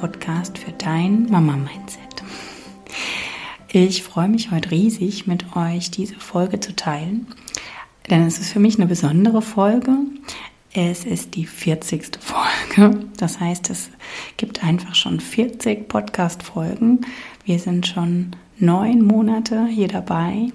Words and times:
Podcast 0.00 0.56
für 0.56 0.72
dein 0.72 1.26
Mama-Mindset. 1.30 2.24
Ich 3.68 4.02
freue 4.02 4.28
mich 4.28 4.50
heute 4.50 4.70
riesig, 4.70 5.26
mit 5.26 5.54
euch 5.54 5.90
diese 5.90 6.14
Folge 6.14 6.58
zu 6.58 6.74
teilen, 6.74 7.26
denn 8.08 8.26
es 8.26 8.38
ist 8.38 8.50
für 8.50 8.60
mich 8.60 8.76
eine 8.76 8.86
besondere 8.86 9.42
Folge. 9.42 9.92
Es 10.72 11.04
ist 11.04 11.34
die 11.34 11.44
40. 11.44 12.18
Folge. 12.18 13.08
Das 13.18 13.40
heißt, 13.40 13.68
es 13.68 13.90
gibt 14.38 14.64
einfach 14.64 14.94
schon 14.94 15.20
40 15.20 15.86
Podcast-Folgen. 15.86 17.02
Wir 17.44 17.58
sind 17.58 17.86
schon 17.86 18.36
neun 18.56 19.04
Monate 19.04 19.66
hier 19.66 19.88
dabei. 19.88 20.50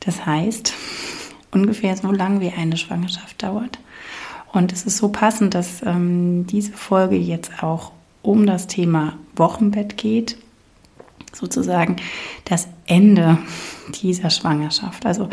Das 0.00 0.24
heißt, 0.24 0.72
ungefähr 1.50 1.94
so 1.98 2.10
lang 2.10 2.40
wie 2.40 2.50
eine 2.50 2.78
Schwangerschaft 2.78 3.42
dauert. 3.42 3.78
Und 4.50 4.72
es 4.72 4.84
ist 4.84 4.96
so 4.96 5.10
passend, 5.10 5.52
dass 5.52 5.82
ähm, 5.84 6.46
diese 6.46 6.72
Folge 6.72 7.16
jetzt 7.16 7.62
auch 7.62 7.92
um 8.22 8.46
das 8.46 8.66
Thema 8.66 9.18
Wochenbett 9.36 9.96
geht, 9.96 10.36
sozusagen 11.32 11.96
das 12.44 12.68
Ende 12.86 13.38
dieser 14.02 14.30
Schwangerschaft. 14.30 15.06
Also 15.06 15.28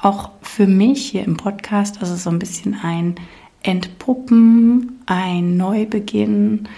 auch 0.00 0.30
für 0.42 0.66
mich 0.66 1.10
hier 1.10 1.24
im 1.24 1.36
Podcast 1.36 2.00
ist 2.02 2.10
es 2.10 2.24
so 2.24 2.30
ein 2.30 2.38
bisschen 2.38 2.76
ein 2.82 3.16
Entpuppen, 3.62 5.00
ein 5.06 5.56
Neubeginn, 5.56 6.68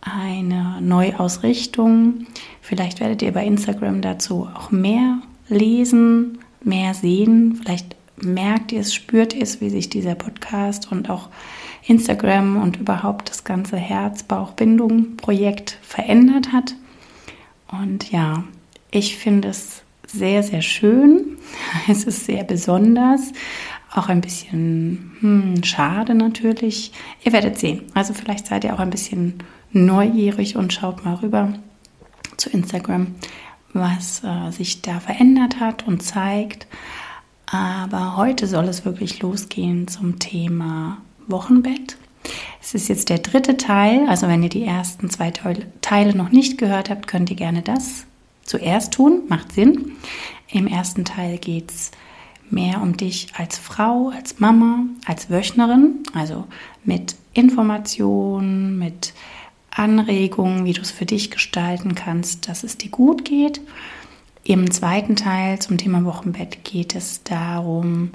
eine 0.00 0.80
Neuausrichtung. 0.80 2.26
Vielleicht 2.60 3.00
werdet 3.00 3.22
ihr 3.22 3.32
bei 3.32 3.44
Instagram 3.44 4.00
dazu 4.00 4.48
auch 4.54 4.70
mehr 4.70 5.20
lesen, 5.48 6.38
mehr 6.62 6.94
sehen. 6.94 7.56
Vielleicht 7.56 7.96
merkt 8.16 8.72
ihr 8.72 8.80
es, 8.80 8.94
spürt 8.94 9.34
ihr 9.34 9.42
es, 9.42 9.60
wie 9.60 9.70
sich 9.70 9.88
dieser 9.88 10.14
Podcast 10.14 10.90
und 10.92 11.10
auch 11.10 11.28
Instagram 11.90 12.62
und 12.62 12.76
überhaupt 12.76 13.30
das 13.30 13.42
ganze 13.42 13.76
Herz-Bauch-Bindung-Projekt 13.76 15.76
verändert 15.82 16.52
hat. 16.52 16.76
Und 17.66 18.12
ja, 18.12 18.44
ich 18.92 19.16
finde 19.16 19.48
es 19.48 19.82
sehr, 20.06 20.44
sehr 20.44 20.62
schön. 20.62 21.36
Es 21.88 22.04
ist 22.04 22.26
sehr 22.26 22.44
besonders. 22.44 23.32
Auch 23.92 24.08
ein 24.08 24.20
bisschen 24.20 25.16
hm, 25.18 25.64
schade 25.64 26.14
natürlich. 26.14 26.92
Ihr 27.24 27.32
werdet 27.32 27.58
sehen. 27.58 27.82
Also 27.92 28.14
vielleicht 28.14 28.46
seid 28.46 28.62
ihr 28.62 28.74
auch 28.74 28.78
ein 28.78 28.90
bisschen 28.90 29.42
neugierig 29.72 30.56
und 30.56 30.72
schaut 30.72 31.04
mal 31.04 31.16
rüber 31.16 31.54
zu 32.36 32.50
Instagram, 32.50 33.16
was 33.72 34.22
äh, 34.22 34.52
sich 34.52 34.82
da 34.82 35.00
verändert 35.00 35.58
hat 35.58 35.88
und 35.88 36.04
zeigt. 36.04 36.68
Aber 37.46 38.16
heute 38.16 38.46
soll 38.46 38.68
es 38.68 38.84
wirklich 38.84 39.22
losgehen 39.22 39.88
zum 39.88 40.20
Thema 40.20 40.98
Wochenbett. 41.30 41.96
Es 42.62 42.74
ist 42.74 42.88
jetzt 42.88 43.08
der 43.08 43.18
dritte 43.18 43.56
Teil, 43.56 44.08
also 44.08 44.28
wenn 44.28 44.42
ihr 44.42 44.48
die 44.48 44.64
ersten 44.64 45.10
zwei 45.10 45.30
Teile 45.30 46.14
noch 46.14 46.30
nicht 46.30 46.58
gehört 46.58 46.90
habt, 46.90 47.06
könnt 47.06 47.30
ihr 47.30 47.36
gerne 47.36 47.62
das 47.62 48.04
zuerst 48.44 48.94
tun, 48.94 49.22
macht 49.28 49.52
Sinn. 49.52 49.92
Im 50.48 50.66
ersten 50.66 51.04
Teil 51.04 51.38
geht 51.38 51.70
es 51.70 51.90
mehr 52.50 52.82
um 52.82 52.96
dich 52.96 53.28
als 53.36 53.58
Frau, 53.58 54.10
als 54.10 54.40
Mama, 54.40 54.84
als 55.06 55.30
Wöchnerin, 55.30 56.00
also 56.14 56.46
mit 56.84 57.14
Informationen, 57.32 58.78
mit 58.78 59.14
Anregungen, 59.70 60.64
wie 60.64 60.72
du 60.72 60.82
es 60.82 60.90
für 60.90 61.06
dich 61.06 61.30
gestalten 61.30 61.94
kannst, 61.94 62.48
dass 62.48 62.64
es 62.64 62.76
dir 62.76 62.90
gut 62.90 63.24
geht. 63.24 63.60
Im 64.42 64.70
zweiten 64.70 65.16
Teil 65.16 65.60
zum 65.60 65.78
Thema 65.78 66.04
Wochenbett 66.04 66.64
geht 66.64 66.96
es 66.96 67.22
darum, 67.22 68.10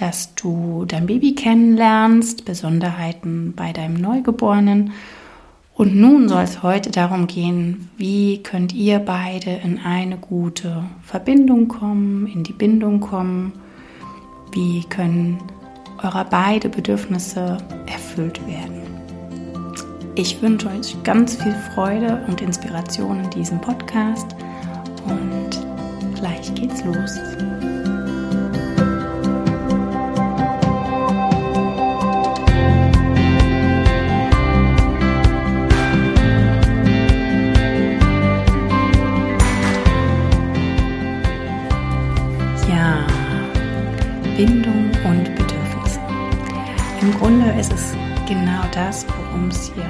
dass 0.00 0.34
du 0.34 0.84
dein 0.86 1.06
Baby 1.06 1.34
kennenlernst, 1.34 2.44
Besonderheiten 2.44 3.54
bei 3.54 3.72
deinem 3.72 3.94
Neugeborenen. 3.94 4.92
Und 5.74 5.94
nun 5.94 6.28
soll 6.28 6.42
es 6.42 6.62
heute 6.62 6.90
darum 6.90 7.26
gehen, 7.26 7.90
wie 7.96 8.42
könnt 8.42 8.72
ihr 8.72 8.98
beide 8.98 9.50
in 9.62 9.78
eine 9.78 10.16
gute 10.16 10.84
Verbindung 11.02 11.68
kommen, 11.68 12.26
in 12.26 12.42
die 12.42 12.52
Bindung 12.52 13.00
kommen, 13.00 13.52
wie 14.52 14.84
können 14.88 15.38
eure 16.02 16.26
beide 16.28 16.68
Bedürfnisse 16.68 17.58
erfüllt 17.86 18.44
werden. 18.46 18.82
Ich 20.14 20.42
wünsche 20.42 20.68
euch 20.68 21.00
ganz 21.04 21.36
viel 21.36 21.54
Freude 21.74 22.24
und 22.26 22.40
Inspiration 22.40 23.22
in 23.22 23.30
diesem 23.30 23.60
Podcast 23.60 24.26
und 25.06 25.68
Gleich 26.18 26.52
geht's 26.54 26.82
los. 26.84 27.77
Bindung 44.38 44.92
und 45.04 45.24
Bedürfnisse. 45.34 45.98
Im 47.00 47.10
Grunde 47.14 47.50
ist 47.58 47.72
es 47.72 47.92
genau 48.28 48.62
das, 48.72 49.04
worum 49.08 49.48
es 49.48 49.72
hier 49.74 49.84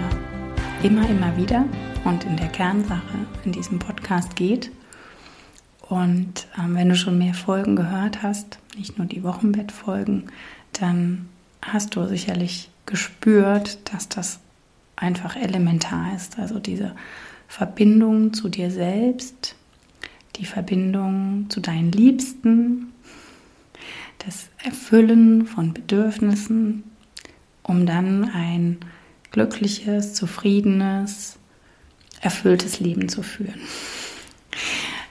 immer, 0.83 1.07
immer 1.11 1.37
wieder 1.37 1.67
und 2.05 2.25
in 2.25 2.35
der 2.39 2.49
Kernsache 2.49 3.27
in 3.45 3.53
diesem 3.53 3.79
Podcast 3.79 4.37
geht. 4.37 4.71
Und 5.83 6.49
ähm, 6.59 6.75
wenn 6.75 6.89
du 6.89 6.97
schon 6.97 7.19
mehr 7.19 7.35
Folgen 7.35 7.77
gehört 7.77 8.23
hast, 8.23 8.59
nicht 8.75 8.97
nur 8.97 9.07
die 9.07 9.23
Wochenbettfolgen, 9.23 10.33
dann 10.73 11.29
hast 11.61 11.95
du 11.95 12.07
sicherlich 12.07 12.71
gespürt, 12.87 13.93
dass 13.93 14.09
das 14.09 14.41
einfach 14.97 15.37
elementar 15.37 16.15
ist. 16.17 16.39
Also 16.39 16.59
diese 16.59 16.97
Verbindung 17.49 18.33
zu 18.33 18.49
dir 18.49 18.71
selbst, 18.71 19.57
die 20.37 20.47
Verbindung 20.47 21.51
zu 21.51 21.61
deinen 21.61 21.93
Liebsten, 21.93 22.95
das 24.19 24.49
Erfüllen 24.63 25.47
von 25.47 25.73
Bedürfnissen, 25.73 26.85
um 27.63 27.87
dann 27.87 28.25
ein 28.25 28.79
glückliches, 29.31 30.15
zufriedenes, 30.15 31.39
erfülltes 32.21 32.81
Leben 32.81 33.09
zu 33.09 33.23
führen. 33.23 33.61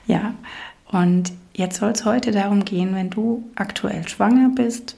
Ja, 0.09 0.35
und 0.89 1.33
jetzt 1.53 1.79
soll 1.79 1.91
es 1.91 2.05
heute 2.05 2.31
darum 2.31 2.63
gehen, 2.63 2.95
wenn 2.95 3.09
du 3.09 3.49
aktuell 3.55 4.07
schwanger 4.07 4.47
bist 4.55 4.95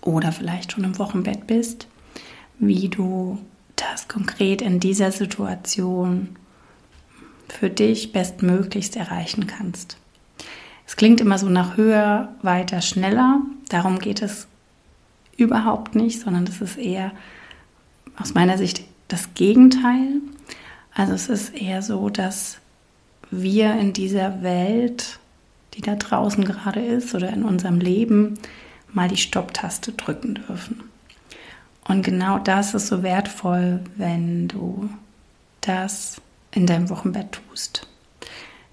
oder 0.00 0.32
vielleicht 0.32 0.72
schon 0.72 0.84
im 0.84 0.98
Wochenbett 0.98 1.46
bist, 1.46 1.88
wie 2.58 2.88
du 2.88 3.38
das 3.76 4.08
konkret 4.08 4.62
in 4.62 4.80
dieser 4.80 5.12
Situation 5.12 6.36
für 7.48 7.70
dich 7.70 8.12
bestmöglichst 8.12 8.96
erreichen 8.96 9.46
kannst. 9.46 9.98
Klingt 10.98 11.20
immer 11.20 11.38
so 11.38 11.48
nach 11.48 11.76
höher, 11.76 12.34
weiter, 12.42 12.80
schneller. 12.80 13.40
Darum 13.68 14.00
geht 14.00 14.20
es 14.20 14.48
überhaupt 15.36 15.94
nicht, 15.94 16.20
sondern 16.20 16.44
das 16.44 16.60
ist 16.60 16.76
eher 16.76 17.12
aus 18.20 18.34
meiner 18.34 18.58
Sicht 18.58 18.82
das 19.06 19.32
Gegenteil. 19.34 20.14
Also 20.92 21.12
es 21.12 21.28
ist 21.28 21.54
eher 21.54 21.82
so, 21.82 22.08
dass 22.08 22.58
wir 23.30 23.74
in 23.74 23.92
dieser 23.92 24.42
Welt, 24.42 25.20
die 25.74 25.82
da 25.82 25.94
draußen 25.94 26.44
gerade 26.44 26.80
ist 26.80 27.14
oder 27.14 27.30
in 27.32 27.44
unserem 27.44 27.78
Leben, 27.78 28.34
mal 28.92 29.06
die 29.06 29.16
Stopptaste 29.16 29.92
drücken 29.92 30.34
dürfen. 30.34 30.82
Und 31.86 32.02
genau 32.02 32.40
das 32.40 32.74
ist 32.74 32.88
so 32.88 33.04
wertvoll, 33.04 33.84
wenn 33.94 34.48
du 34.48 34.90
das 35.60 36.20
in 36.50 36.66
deinem 36.66 36.90
Wochenbett 36.90 37.38
tust. 37.48 37.86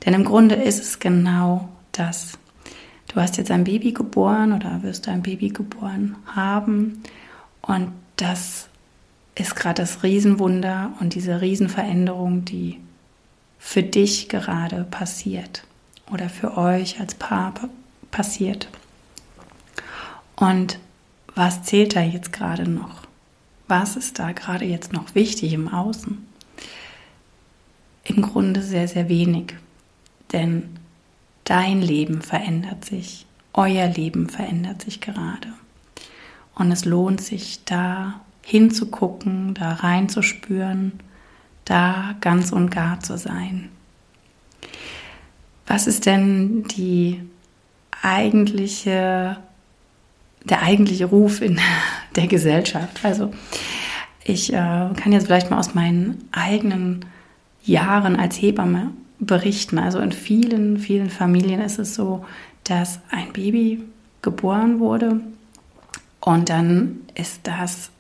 Denn 0.03 0.15
im 0.15 0.25
Grunde 0.25 0.55
ist 0.55 0.81
es 0.81 0.97
genau 0.97 1.69
das. 1.99 2.37
Du 3.07 3.21
hast 3.21 3.37
jetzt 3.37 3.51
ein 3.51 3.63
Baby 3.63 3.91
geboren 3.91 4.51
oder 4.53 4.83
wirst 4.83 5.07
ein 5.07 5.21
Baby 5.21 5.49
geboren 5.49 6.15
haben 6.27 7.03
und 7.61 7.91
das 8.17 8.67
ist 9.35 9.55
gerade 9.55 9.81
das 9.81 10.03
Riesenwunder 10.03 10.93
und 10.99 11.13
diese 11.13 11.41
Riesenveränderung, 11.41 12.45
die 12.45 12.79
für 13.59 13.83
dich 13.83 14.29
gerade 14.29 14.85
passiert 14.85 15.63
oder 16.11 16.29
für 16.29 16.57
euch 16.57 16.99
als 16.99 17.15
Paar 17.15 17.53
passiert. 18.11 18.69
Und 20.35 20.79
was 21.33 21.63
zählt 21.63 21.95
da 21.95 22.01
jetzt 22.01 22.31
gerade 22.31 22.69
noch? 22.69 23.01
Was 23.67 23.95
ist 23.95 24.19
da 24.19 24.31
gerade 24.31 24.65
jetzt 24.65 24.93
noch 24.93 25.15
wichtig 25.15 25.53
im 25.53 25.67
Außen? 25.67 26.25
Im 28.03 28.21
Grunde 28.21 28.61
sehr, 28.61 28.87
sehr 28.87 29.09
wenig. 29.09 29.55
Denn 30.31 30.74
dein 31.45 31.81
Leben 31.81 32.21
verändert 32.21 32.85
sich, 32.85 33.25
euer 33.53 33.87
Leben 33.87 34.29
verändert 34.29 34.81
sich 34.81 34.99
gerade. 34.99 35.47
Und 36.53 36.71
es 36.71 36.85
lohnt 36.85 37.21
sich, 37.21 37.63
da 37.65 38.21
hinzugucken, 38.41 39.53
da 39.53 39.73
reinzuspüren 39.73 40.99
da 41.63 42.13
ganz 42.21 42.51
und 42.51 42.69
gar 42.69 42.99
zu 42.99 43.17
sein. 43.17 43.69
Was 45.65 45.87
ist 45.87 46.05
denn 46.05 46.63
die 46.65 47.21
eigentliche 48.03 49.37
der 50.45 50.61
eigentliche 50.61 51.05
Ruf 51.05 51.41
in 51.41 51.59
der 52.15 52.27
Gesellschaft. 52.27 53.03
Also 53.03 53.31
ich 54.23 54.53
äh, 54.53 54.55
kann 54.55 55.11
jetzt 55.11 55.25
vielleicht 55.25 55.51
mal 55.51 55.59
aus 55.59 55.75
meinen 55.75 56.27
eigenen 56.31 57.05
Jahren 57.63 58.15
als 58.15 58.41
Hebamme 58.41 58.91
berichten. 59.19 59.79
Also 59.79 59.99
in 59.99 60.11
vielen, 60.11 60.77
vielen 60.77 61.09
Familien 61.09 61.61
ist 61.61 61.79
es 61.79 61.95
so, 61.95 62.25
dass 62.63 62.99
ein 63.09 63.31
Baby 63.33 63.83
geboren 64.21 64.79
wurde 64.79 65.21
und 66.19 66.49
dann 66.49 67.01
ist 67.13 67.41
das 67.43 67.91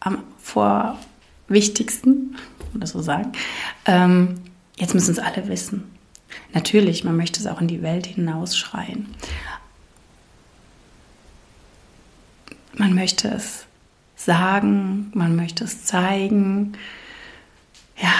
am 0.00 0.18
vorwichtigsten, 0.38 2.36
oder 2.74 2.86
so 2.86 3.00
sagen, 3.00 3.32
ähm, 3.86 4.36
jetzt 4.76 4.94
müssen 4.94 5.12
es 5.12 5.18
alle 5.18 5.48
wissen. 5.48 5.84
Natürlich, 6.52 7.04
man 7.04 7.16
möchte 7.16 7.40
es 7.40 7.46
auch 7.46 7.60
in 7.60 7.68
die 7.68 7.82
Welt 7.82 8.06
hinausschreien. 8.06 9.08
Man 12.76 12.94
möchte 12.94 13.28
es 13.28 13.66
sagen, 14.16 15.10
man 15.14 15.36
möchte 15.36 15.64
es 15.64 15.84
zeigen. 15.84 16.72
Ja, 17.96 18.12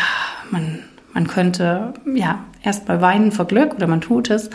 man, 0.51 0.85
man 1.15 1.29
könnte 1.29 1.95
ja 2.15 2.45
erst 2.63 2.89
mal 2.89 3.01
weinen 3.01 3.33
vor 3.33 3.47
Glück 3.47 3.75
oder 3.75 3.87
man 3.87 4.01
tut 4.01 4.29
es. 4.31 4.51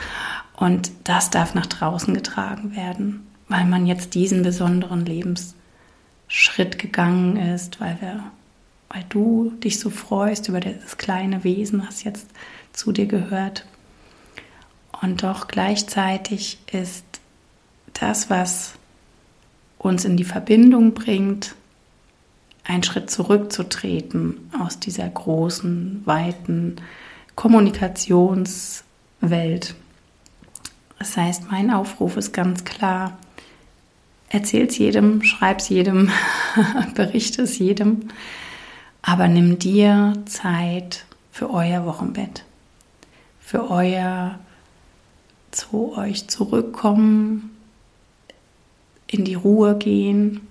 Und 0.55 0.91
das 1.05 1.29
darf 1.29 1.55
nach 1.55 1.65
draußen 1.65 2.13
getragen 2.13 2.75
werden, 2.75 3.25
weil 3.47 3.65
man 3.65 3.87
jetzt 3.87 4.13
diesen 4.13 4.43
besonderen 4.43 5.05
Lebensschritt 5.05 6.77
gegangen 6.77 7.37
ist, 7.37 7.79
weil 7.79 7.97
wir, 8.01 8.23
weil 8.89 9.05
du 9.07 9.53
dich 9.63 9.79
so 9.79 9.89
freust 9.89 10.49
über 10.49 10.59
das 10.59 10.97
kleine 10.97 11.45
Wesen, 11.45 11.81
was 11.87 12.03
jetzt 12.03 12.27
zu 12.73 12.91
dir 12.91 13.05
gehört. 13.05 13.65
Und 15.01 15.23
doch 15.23 15.47
gleichzeitig 15.47 16.59
ist 16.73 17.05
das, 17.93 18.29
was 18.29 18.73
uns 19.77 20.03
in 20.03 20.17
die 20.17 20.25
Verbindung 20.25 20.93
bringt, 20.93 21.55
einen 22.69 22.83
Schritt 22.83 23.09
zurückzutreten 23.09 24.51
aus 24.59 24.79
dieser 24.79 25.09
großen, 25.09 26.03
weiten 26.05 26.75
Kommunikationswelt. 27.33 29.73
Das 30.99 31.17
heißt, 31.17 31.49
mein 31.49 31.71
Aufruf 31.71 32.15
ist 32.15 32.31
ganz 32.31 32.65
klar, 32.65 33.17
erzähl 34.29 34.67
es 34.67 34.77
jedem, 34.77 35.23
schreib 35.23 35.57
es 35.59 35.69
jedem, 35.69 36.11
berichte 36.93 37.41
es 37.41 37.57
jedem, 37.57 38.09
aber 39.01 39.27
nimm 39.27 39.57
dir 39.57 40.13
Zeit 40.25 41.05
für 41.31 41.49
euer 41.49 41.87
Wochenbett, 41.87 42.43
für 43.39 43.71
euer 43.71 44.37
zu 45.49 45.97
euch 45.97 46.27
zurückkommen, 46.27 47.49
in 49.07 49.25
die 49.25 49.33
Ruhe 49.33 49.75
gehen, 49.75 50.48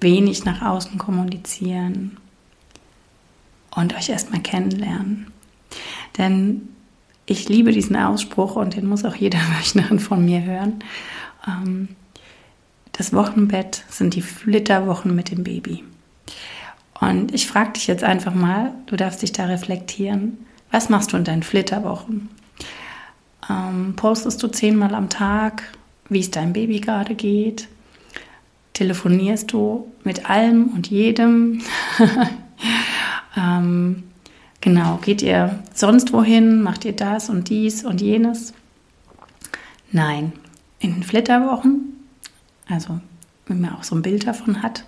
wenig 0.00 0.44
nach 0.44 0.62
außen 0.62 0.98
kommunizieren 0.98 2.18
und 3.74 3.94
euch 3.94 4.08
erstmal 4.08 4.40
kennenlernen. 4.40 5.32
Denn 6.18 6.68
ich 7.26 7.48
liebe 7.48 7.72
diesen 7.72 7.96
Ausspruch 7.96 8.56
und 8.56 8.76
den 8.76 8.86
muss 8.86 9.04
auch 9.04 9.14
jeder 9.14 9.38
Wöchnerin 9.58 9.98
von 9.98 10.24
mir 10.24 10.42
hören. 10.42 10.84
Ähm, 11.46 11.88
das 12.92 13.12
Wochenbett 13.12 13.84
sind 13.88 14.14
die 14.14 14.22
Flitterwochen 14.22 15.14
mit 15.14 15.30
dem 15.30 15.44
Baby. 15.44 15.84
Und 16.98 17.34
ich 17.34 17.46
frage 17.46 17.72
dich 17.72 17.86
jetzt 17.86 18.04
einfach 18.04 18.34
mal, 18.34 18.72
du 18.86 18.96
darfst 18.96 19.20
dich 19.20 19.32
da 19.32 19.44
reflektieren, 19.44 20.38
was 20.70 20.88
machst 20.88 21.12
du 21.12 21.16
in 21.16 21.24
deinen 21.24 21.42
Flitterwochen? 21.42 22.30
Ähm, 23.50 23.94
postest 23.96 24.42
du 24.42 24.48
zehnmal 24.48 24.94
am 24.94 25.10
Tag 25.10 25.62
wie 26.08 26.20
es 26.20 26.30
deinem 26.30 26.52
Baby 26.52 26.80
gerade 26.80 27.14
geht? 27.14 27.68
Telefonierst 28.76 29.54
du 29.54 29.90
mit 30.04 30.28
allem 30.28 30.66
und 30.74 30.88
jedem? 30.88 31.62
ähm, 33.34 34.02
genau, 34.60 34.98
geht 34.98 35.22
ihr 35.22 35.60
sonst 35.72 36.12
wohin? 36.12 36.62
Macht 36.62 36.84
ihr 36.84 36.92
das 36.92 37.30
und 37.30 37.48
dies 37.48 37.86
und 37.86 38.02
jenes? 38.02 38.52
Nein, 39.92 40.34
in 40.78 41.02
Flitterwochen, 41.02 42.06
also 42.68 43.00
wenn 43.46 43.62
man 43.62 43.72
auch 43.72 43.82
so 43.82 43.94
ein 43.94 44.02
Bild 44.02 44.26
davon 44.26 44.62
hat, 44.62 44.84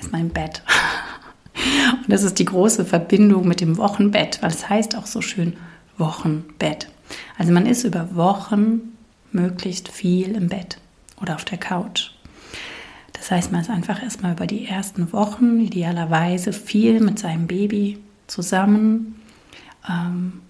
ist 0.00 0.12
mein 0.12 0.30
Bett. 0.30 0.62
Und 1.92 2.10
das 2.10 2.22
ist 2.22 2.38
die 2.38 2.44
große 2.44 2.84
Verbindung 2.86 3.46
mit 3.48 3.60
dem 3.60 3.76
Wochenbett, 3.76 4.42
weil 4.42 4.50
es 4.50 4.68
heißt 4.68 4.96
auch 4.96 5.06
so 5.06 5.20
schön 5.20 5.58
Wochenbett. 5.98 6.88
Also 7.36 7.52
man 7.52 7.66
ist 7.66 7.84
über 7.84 8.14
Wochen 8.14 8.92
möglichst 9.32 9.88
viel 9.88 10.36
im 10.36 10.48
Bett 10.48 10.78
oder 11.20 11.34
auf 11.34 11.44
der 11.44 11.58
Couch. 11.58 12.12
Das 13.16 13.30
heißt, 13.30 13.50
man 13.50 13.62
ist 13.62 13.70
einfach 13.70 14.02
erstmal 14.02 14.32
über 14.32 14.46
die 14.46 14.66
ersten 14.66 15.12
Wochen 15.12 15.60
idealerweise 15.60 16.52
viel 16.52 17.00
mit 17.00 17.18
seinem 17.18 17.46
Baby 17.46 17.98
zusammen, 18.26 19.20
ähm, 19.88 20.40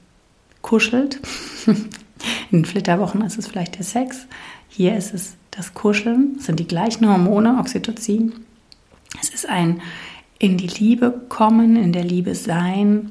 kuschelt. 0.62 1.20
In 2.50 2.64
Flitterwochen 2.64 3.22
ist 3.22 3.38
es 3.38 3.46
vielleicht 3.46 3.76
der 3.76 3.84
Sex. 3.84 4.26
Hier 4.68 4.96
ist 4.96 5.14
es 5.14 5.36
das 5.50 5.74
Kuscheln, 5.74 6.36
es 6.38 6.46
sind 6.46 6.60
die 6.60 6.66
gleichen 6.66 7.08
Hormone, 7.08 7.58
Oxytocin. 7.58 8.32
Es 9.20 9.30
ist 9.30 9.48
ein 9.48 9.80
in 10.38 10.58
die 10.58 10.66
Liebe 10.66 11.22
kommen, 11.28 11.76
in 11.76 11.92
der 11.92 12.04
Liebe 12.04 12.34
sein, 12.34 13.10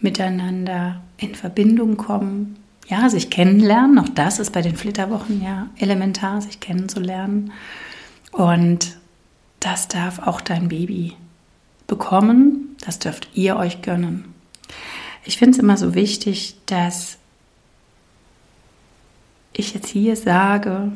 miteinander 0.00 1.02
in 1.18 1.34
Verbindung 1.34 1.96
kommen, 1.96 2.56
ja, 2.88 3.08
sich 3.08 3.30
kennenlernen. 3.30 3.98
Auch 3.98 4.08
das 4.08 4.38
ist 4.38 4.52
bei 4.52 4.62
den 4.62 4.76
Flitterwochen 4.76 5.42
ja 5.42 5.68
elementar, 5.76 6.40
sich 6.40 6.60
kennenzulernen. 6.60 7.52
Und 8.34 8.96
das 9.60 9.86
darf 9.86 10.18
auch 10.18 10.40
dein 10.40 10.68
Baby 10.68 11.16
bekommen. 11.86 12.76
Das 12.84 12.98
dürft 12.98 13.28
ihr 13.34 13.56
euch 13.56 13.80
gönnen. 13.80 14.34
Ich 15.24 15.38
finde 15.38 15.52
es 15.52 15.62
immer 15.62 15.76
so 15.76 15.94
wichtig, 15.94 16.56
dass 16.66 17.16
ich 19.52 19.72
jetzt 19.72 19.86
hier 19.86 20.16
sage, 20.16 20.90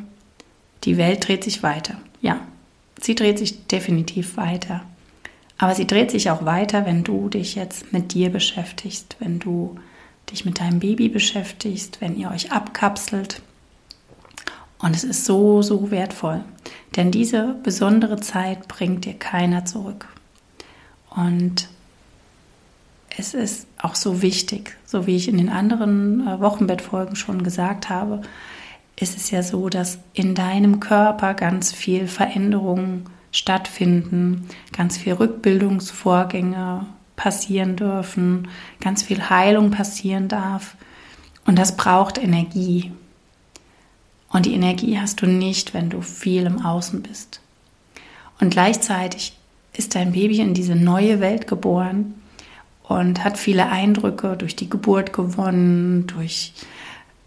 die 0.83 0.97
Welt 0.97 1.27
dreht 1.27 1.45
sich 1.45 1.63
weiter. 1.63 1.95
Ja, 2.21 2.41
sie 3.01 3.15
dreht 3.15 3.39
sich 3.39 3.67
definitiv 3.67 4.35
weiter. 4.35 4.83
Aber 5.57 5.75
sie 5.75 5.87
dreht 5.87 6.11
sich 6.11 6.29
auch 6.29 6.43
weiter, 6.43 6.85
wenn 6.85 7.05
du 7.05 7.29
dich 7.29 7.55
jetzt 7.55 7.93
mit 7.93 8.13
dir 8.13 8.29
beschäftigst, 8.29 9.15
wenn 9.19 9.39
du 9.39 9.79
dich 10.29 10.43
mit 10.43 10.59
deinem 10.59 10.79
Baby 10.79 11.07
beschäftigst, 11.07 12.01
wenn 12.01 12.17
ihr 12.17 12.31
euch 12.31 12.51
abkapselt. 12.51 13.41
Und 14.81 14.95
es 14.95 15.03
ist 15.03 15.25
so, 15.25 15.61
so 15.61 15.91
wertvoll. 15.91 16.43
Denn 16.95 17.11
diese 17.11 17.55
besondere 17.63 18.19
Zeit 18.19 18.67
bringt 18.67 19.05
dir 19.05 19.13
keiner 19.13 19.65
zurück. 19.65 20.07
Und 21.09 21.67
es 23.17 23.33
ist 23.33 23.67
auch 23.81 23.95
so 23.95 24.21
wichtig, 24.21 24.77
so 24.85 25.05
wie 25.05 25.15
ich 25.15 25.27
in 25.27 25.37
den 25.37 25.49
anderen 25.49 26.25
äh, 26.25 26.39
Wochenbettfolgen 26.39 27.15
schon 27.15 27.43
gesagt 27.43 27.89
habe, 27.89 28.21
ist 28.95 29.17
es 29.17 29.31
ja 29.31 29.43
so, 29.43 29.69
dass 29.69 29.99
in 30.13 30.35
deinem 30.35 30.79
Körper 30.79 31.33
ganz 31.33 31.71
viel 31.71 32.07
Veränderungen 32.07 33.05
stattfinden, 33.31 34.47
ganz 34.75 34.97
viel 34.97 35.13
Rückbildungsvorgänge 35.13 36.85
passieren 37.15 37.75
dürfen, 37.75 38.47
ganz 38.79 39.03
viel 39.03 39.29
Heilung 39.29 39.71
passieren 39.71 40.27
darf. 40.27 40.75
Und 41.45 41.57
das 41.57 41.75
braucht 41.75 42.17
Energie. 42.17 42.91
Und 44.31 44.45
die 44.45 44.53
Energie 44.53 44.99
hast 44.99 45.21
du 45.21 45.25
nicht, 45.25 45.73
wenn 45.73 45.89
du 45.89 46.01
viel 46.01 46.45
im 46.45 46.63
Außen 46.63 47.01
bist. 47.01 47.41
Und 48.39 48.51
gleichzeitig 48.51 49.37
ist 49.73 49.95
dein 49.95 50.11
Baby 50.11 50.39
in 50.39 50.53
diese 50.53 50.75
neue 50.75 51.19
Welt 51.19 51.47
geboren 51.47 52.15
und 52.83 53.23
hat 53.23 53.37
viele 53.37 53.69
Eindrücke 53.69 54.35
durch 54.37 54.55
die 54.55 54.69
Geburt 54.69 55.13
gewonnen, 55.13 56.07
durch 56.07 56.53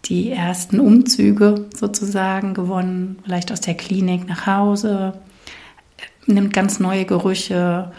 die 0.05 0.31
ersten 0.31 0.79
Umzüge 0.79 1.65
sozusagen 1.73 2.53
gewonnen, 2.53 3.19
vielleicht 3.23 3.51
aus 3.51 3.61
der 3.61 3.75
Klinik 3.75 4.27
nach 4.27 4.45
Hause, 4.45 5.13
nimmt 6.25 6.53
ganz 6.53 6.79
neue 6.79 7.05
Gerüche, 7.05 7.91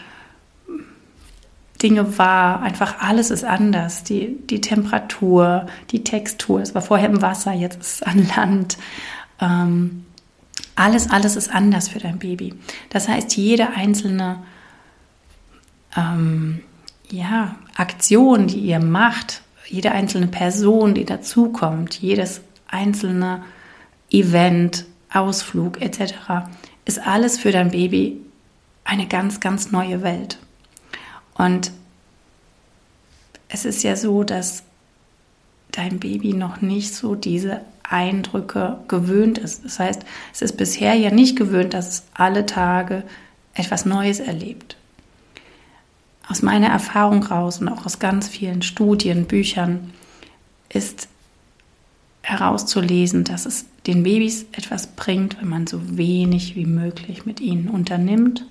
Dinge 1.85 2.17
wahr. 2.17 2.63
Einfach 2.63 2.99
alles 2.99 3.29
ist 3.29 3.43
anders. 3.43 4.03
Die, 4.03 4.37
die 4.49 4.59
Temperatur, 4.59 5.67
die 5.91 6.03
Textur. 6.03 6.59
Es 6.59 6.73
war 6.73 6.81
vorher 6.81 7.09
im 7.09 7.21
Wasser, 7.21 7.53
jetzt 7.53 7.79
ist 7.79 7.93
es 7.93 8.03
an 8.03 8.27
Land. 8.35 8.77
Ähm, 9.39 10.05
alles, 10.75 11.11
alles 11.11 11.35
ist 11.35 11.53
anders 11.53 11.89
für 11.89 11.99
dein 11.99 12.17
Baby. 12.17 12.55
Das 12.89 13.07
heißt, 13.07 13.37
jede 13.37 13.69
einzelne 13.75 14.39
ähm, 15.95 16.63
ja, 17.11 17.55
Aktion, 17.75 18.47
die 18.47 18.61
ihr 18.61 18.79
macht, 18.79 19.43
jede 19.67 19.91
einzelne 19.91 20.27
Person, 20.27 20.95
die 20.95 21.05
dazukommt, 21.05 22.01
jedes 22.01 22.41
einzelne 22.67 23.43
Event, 24.09 24.85
Ausflug 25.13 25.79
etc., 25.81 26.15
ist 26.85 27.05
alles 27.05 27.37
für 27.37 27.51
dein 27.51 27.69
Baby 27.69 28.21
eine 28.83 29.07
ganz, 29.07 29.39
ganz 29.39 29.71
neue 29.71 30.01
Welt. 30.01 30.39
Und 31.35 31.71
es 33.49 33.65
ist 33.65 33.83
ja 33.83 33.95
so, 33.95 34.23
dass 34.23 34.63
dein 35.71 35.99
Baby 35.99 36.33
noch 36.33 36.61
nicht 36.61 36.93
so 36.93 37.15
diese 37.15 37.61
Eindrücke 37.83 38.79
gewöhnt 38.87 39.37
ist. 39.37 39.63
Das 39.63 39.79
heißt, 39.79 40.03
es 40.33 40.41
ist 40.41 40.57
bisher 40.57 40.95
ja 40.95 41.11
nicht 41.11 41.37
gewöhnt, 41.37 41.73
dass 41.73 41.89
es 41.89 42.03
alle 42.13 42.45
Tage 42.45 43.03
etwas 43.53 43.85
Neues 43.85 44.19
erlebt. 44.19 44.77
Aus 46.27 46.41
meiner 46.41 46.67
Erfahrung 46.67 47.23
raus 47.23 47.59
und 47.59 47.69
auch 47.69 47.85
aus 47.85 47.99
ganz 47.99 48.27
vielen 48.27 48.63
Studien, 48.63 49.25
Büchern 49.25 49.91
ist 50.69 51.07
herauszulesen, 52.23 53.23
dass 53.23 53.45
es 53.45 53.65
den 53.85 54.01
Babys 54.01 54.47
etwas 54.53 54.87
bringt, 54.87 55.39
wenn 55.39 55.49
man 55.49 55.67
so 55.67 55.97
wenig 55.97 56.55
wie 56.55 56.65
möglich 56.65 57.27
mit 57.27 57.39
ihnen 57.39 57.69
unternimmt, 57.69 58.45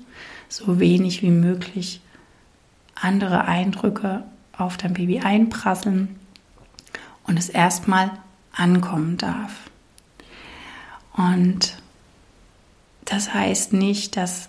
so 0.48 0.78
wenig 0.78 1.22
wie 1.22 1.30
möglich 1.30 2.00
andere 2.94 3.44
Eindrücke 3.44 4.22
auf 4.56 4.76
dein 4.76 4.94
Baby 4.94 5.20
einprasseln 5.20 6.16
und 7.26 7.38
es 7.38 7.48
erstmal 7.48 8.10
ankommen 8.52 9.16
darf. 9.16 9.52
Und 11.16 11.76
das 13.04 13.32
heißt 13.34 13.72
nicht, 13.72 14.16
dass 14.16 14.48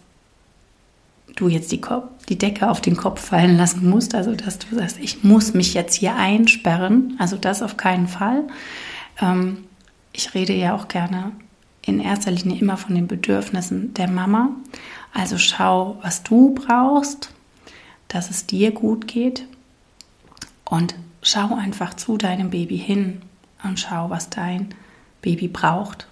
du 1.35 1.49
jetzt 1.49 1.71
die, 1.71 1.81
Kopf, 1.81 2.25
die 2.27 2.37
Decke 2.37 2.69
auf 2.69 2.81
den 2.81 2.95
Kopf 2.95 3.19
fallen 3.21 3.57
lassen 3.57 3.89
musst, 3.89 4.15
also 4.15 4.35
dass 4.35 4.59
du 4.59 4.75
sagst, 4.75 4.99
ich 4.99 5.23
muss 5.23 5.53
mich 5.53 5.73
jetzt 5.73 5.95
hier 5.95 6.15
einsperren, 6.15 7.15
also 7.19 7.35
das 7.35 7.61
auf 7.61 7.77
keinen 7.77 8.07
Fall. 8.07 8.43
Ähm, 9.21 9.65
ich 10.13 10.33
rede 10.33 10.53
ja 10.53 10.75
auch 10.75 10.87
gerne 10.87 11.31
in 11.81 11.99
erster 11.99 12.31
Linie 12.31 12.59
immer 12.59 12.77
von 12.77 12.95
den 12.95 13.07
Bedürfnissen 13.07 13.93
der 13.93 14.07
Mama. 14.07 14.49
Also 15.13 15.37
schau, 15.37 15.99
was 16.01 16.23
du 16.23 16.55
brauchst, 16.55 17.31
dass 18.07 18.29
es 18.29 18.45
dir 18.45 18.71
gut 18.71 19.07
geht 19.07 19.45
und 20.63 20.95
schau 21.21 21.55
einfach 21.55 21.95
zu 21.95 22.17
deinem 22.17 22.50
Baby 22.50 22.77
hin 22.77 23.21
und 23.63 23.79
schau, 23.79 24.09
was 24.09 24.29
dein 24.29 24.74
Baby 25.21 25.47
braucht. 25.47 26.07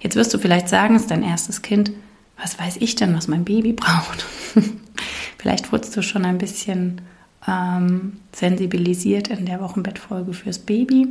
Jetzt 0.00 0.16
wirst 0.16 0.32
du 0.34 0.38
vielleicht 0.38 0.68
sagen, 0.68 0.96
es 0.96 1.02
ist 1.02 1.10
dein 1.10 1.22
erstes 1.22 1.62
Kind. 1.62 1.92
Was 2.40 2.58
weiß 2.58 2.78
ich 2.78 2.94
denn, 2.94 3.14
was 3.14 3.28
mein 3.28 3.44
Baby 3.44 3.72
braucht? 3.72 4.24
vielleicht 5.38 5.72
wurdest 5.72 5.96
du 5.96 6.02
schon 6.02 6.24
ein 6.24 6.38
bisschen 6.38 7.00
ähm, 7.46 8.18
sensibilisiert 8.32 9.28
in 9.28 9.46
der 9.46 9.60
Wochenbettfolge 9.60 10.32
fürs 10.32 10.58
Baby. 10.58 11.06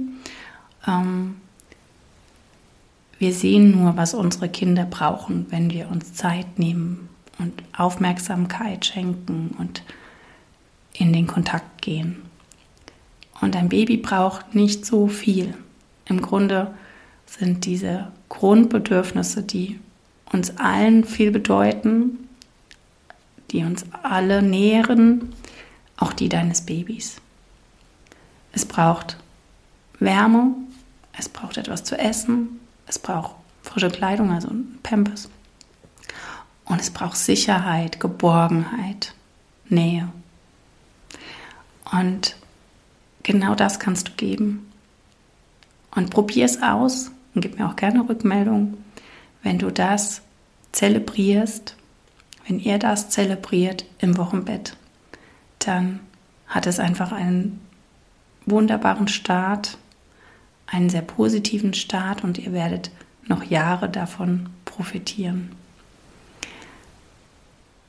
Ähm, 0.87 1.35
wir 3.17 3.33
sehen 3.33 3.71
nur, 3.71 3.95
was 3.95 4.13
unsere 4.13 4.49
Kinder 4.49 4.85
brauchen, 4.85 5.47
wenn 5.49 5.71
wir 5.71 5.89
uns 5.89 6.13
Zeit 6.13 6.59
nehmen 6.59 7.09
und 7.39 7.63
Aufmerksamkeit 7.77 8.85
schenken 8.85 9.55
und 9.57 9.83
in 10.97 11.13
den 11.13 11.27
Kontakt 11.27 11.81
gehen. 11.81 12.21
Und 13.41 13.55
ein 13.55 13.69
Baby 13.69 13.97
braucht 13.97 14.55
nicht 14.55 14.85
so 14.85 15.07
viel. 15.07 15.53
Im 16.05 16.21
Grunde 16.21 16.73
sind 17.25 17.65
diese 17.65 18.11
Grundbedürfnisse, 18.29 19.43
die 19.43 19.79
uns 20.31 20.57
allen 20.57 21.03
viel 21.03 21.31
bedeuten, 21.31 22.27
die 23.51 23.63
uns 23.63 23.85
alle 24.03 24.41
nähren, 24.41 25.33
auch 25.97 26.13
die 26.13 26.29
deines 26.29 26.61
Babys. 26.61 27.17
Es 28.51 28.65
braucht 28.65 29.17
Wärme, 29.99 30.51
es 31.17 31.29
braucht 31.29 31.57
etwas 31.57 31.83
zu 31.83 31.97
essen, 31.97 32.59
es 32.87 32.99
braucht 32.99 33.35
frische 33.63 33.89
Kleidung, 33.89 34.31
also 34.31 34.49
Pampers. 34.83 35.29
Und 36.65 36.81
es 36.81 36.89
braucht 36.89 37.17
Sicherheit, 37.17 37.99
Geborgenheit, 37.99 39.13
Nähe. 39.69 40.09
Und 41.91 42.35
genau 43.23 43.55
das 43.55 43.79
kannst 43.79 44.09
du 44.09 44.11
geben. 44.13 44.71
Und 45.91 46.09
probier 46.09 46.45
es 46.45 46.61
aus 46.61 47.11
und 47.33 47.41
gib 47.41 47.57
mir 47.57 47.67
auch 47.67 47.75
gerne 47.75 48.07
Rückmeldung, 48.07 48.77
wenn 49.43 49.59
du 49.59 49.71
das 49.71 50.21
zelebrierst, 50.71 51.75
wenn 52.47 52.59
ihr 52.59 52.79
das 52.79 53.09
zelebriert 53.09 53.85
im 53.99 54.17
Wochenbett, 54.17 54.75
dann 55.59 55.99
hat 56.47 56.67
es 56.67 56.79
einfach 56.79 57.11
einen 57.11 57.61
wunderbaren 58.45 59.07
Start, 59.07 59.77
einen 60.67 60.89
sehr 60.89 61.01
positiven 61.01 61.73
Start 61.73 62.23
und 62.23 62.37
ihr 62.37 62.53
werdet 62.53 62.91
noch 63.27 63.43
Jahre 63.43 63.89
davon 63.89 64.49
profitieren. 64.65 65.51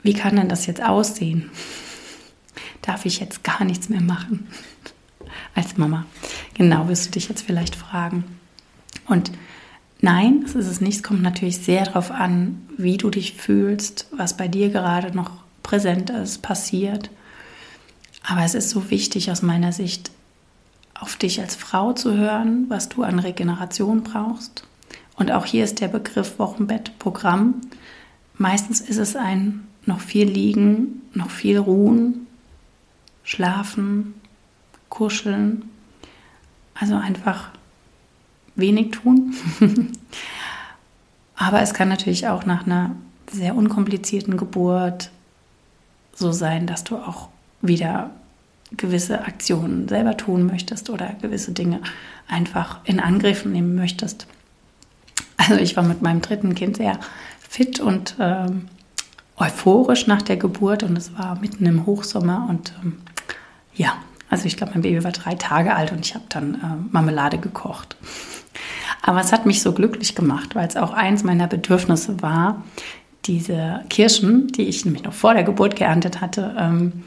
Wie 0.02 0.14
kann 0.14 0.36
denn 0.36 0.48
das 0.48 0.66
jetzt 0.66 0.82
aussehen? 0.82 1.50
Darf 2.82 3.04
ich 3.06 3.20
jetzt 3.20 3.44
gar 3.44 3.64
nichts 3.64 3.88
mehr 3.88 4.00
machen 4.00 4.46
als 5.54 5.76
Mama? 5.76 6.06
Genau, 6.54 6.88
wirst 6.88 7.06
du 7.06 7.10
dich 7.10 7.28
jetzt 7.28 7.42
vielleicht 7.42 7.76
fragen. 7.76 8.24
Und 9.06 9.32
nein, 10.00 10.42
das 10.42 10.54
ist 10.54 10.66
es 10.66 10.80
nicht. 10.80 10.96
Es 10.96 11.02
kommt 11.02 11.22
natürlich 11.22 11.58
sehr 11.58 11.84
darauf 11.84 12.10
an, 12.10 12.62
wie 12.76 12.96
du 12.96 13.10
dich 13.10 13.34
fühlst, 13.34 14.08
was 14.16 14.36
bei 14.36 14.48
dir 14.48 14.70
gerade 14.70 15.16
noch 15.16 15.30
präsent 15.62 16.10
ist, 16.10 16.42
passiert. 16.42 17.10
Aber 18.22 18.44
es 18.44 18.54
ist 18.54 18.70
so 18.70 18.90
wichtig 18.90 19.30
aus 19.30 19.42
meiner 19.42 19.72
Sicht, 19.72 20.10
auf 20.94 21.16
dich 21.16 21.40
als 21.40 21.54
Frau 21.54 21.92
zu 21.92 22.16
hören, 22.16 22.66
was 22.68 22.88
du 22.88 23.02
an 23.02 23.18
Regeneration 23.18 24.02
brauchst. 24.02 24.64
Und 25.16 25.30
auch 25.32 25.46
hier 25.46 25.64
ist 25.64 25.80
der 25.80 25.88
Begriff 25.88 26.38
Wochenbettprogramm. 26.38 27.60
Meistens 28.36 28.80
ist 28.80 28.98
es 28.98 29.16
ein 29.16 29.66
noch 29.86 30.00
viel 30.00 30.28
liegen, 30.28 31.02
noch 31.14 31.30
viel 31.30 31.58
ruhen, 31.58 32.25
schlafen, 33.26 34.14
kuscheln. 34.88 35.68
Also 36.74 36.94
einfach 36.96 37.50
wenig 38.54 38.92
tun. 38.92 39.34
Aber 41.36 41.60
es 41.60 41.74
kann 41.74 41.90
natürlich 41.90 42.28
auch 42.28 42.46
nach 42.46 42.64
einer 42.64 42.96
sehr 43.30 43.54
unkomplizierten 43.54 44.38
Geburt 44.38 45.10
so 46.14 46.32
sein, 46.32 46.66
dass 46.66 46.84
du 46.84 46.96
auch 46.96 47.28
wieder 47.60 48.10
gewisse 48.76 49.24
Aktionen 49.24 49.88
selber 49.88 50.16
tun 50.16 50.46
möchtest 50.46 50.88
oder 50.88 51.14
gewisse 51.20 51.52
Dinge 51.52 51.80
einfach 52.26 52.78
in 52.84 53.00
Angriff 53.00 53.44
nehmen 53.44 53.74
möchtest. 53.74 54.26
Also 55.36 55.56
ich 55.56 55.76
war 55.76 55.84
mit 55.84 56.02
meinem 56.02 56.22
dritten 56.22 56.54
Kind 56.54 56.78
sehr 56.78 56.98
fit 57.48 57.80
und 57.80 58.16
ähm, 58.18 58.68
euphorisch 59.36 60.06
nach 60.06 60.22
der 60.22 60.36
Geburt 60.36 60.82
und 60.82 60.96
es 60.96 61.16
war 61.16 61.38
mitten 61.38 61.66
im 61.66 61.86
Hochsommer 61.86 62.46
und 62.48 62.72
ähm, 62.82 62.96
ja, 63.76 63.96
also 64.28 64.46
ich 64.46 64.56
glaube, 64.56 64.72
mein 64.72 64.82
Baby 64.82 65.04
war 65.04 65.12
drei 65.12 65.34
Tage 65.34 65.74
alt 65.74 65.92
und 65.92 66.04
ich 66.04 66.14
habe 66.14 66.24
dann 66.28 66.54
äh, 66.54 66.92
Marmelade 66.92 67.38
gekocht. 67.38 67.96
Aber 69.02 69.20
es 69.20 69.32
hat 69.32 69.46
mich 69.46 69.62
so 69.62 69.72
glücklich 69.72 70.14
gemacht, 70.14 70.54
weil 70.54 70.66
es 70.66 70.76
auch 70.76 70.92
eins 70.92 71.22
meiner 71.22 71.46
Bedürfnisse 71.46 72.22
war, 72.22 72.64
diese 73.26 73.84
Kirschen, 73.88 74.48
die 74.48 74.62
ich 74.62 74.84
nämlich 74.84 75.04
noch 75.04 75.12
vor 75.12 75.34
der 75.34 75.44
Geburt 75.44 75.76
geerntet 75.76 76.20
hatte, 76.20 76.54
ähm, 76.58 77.04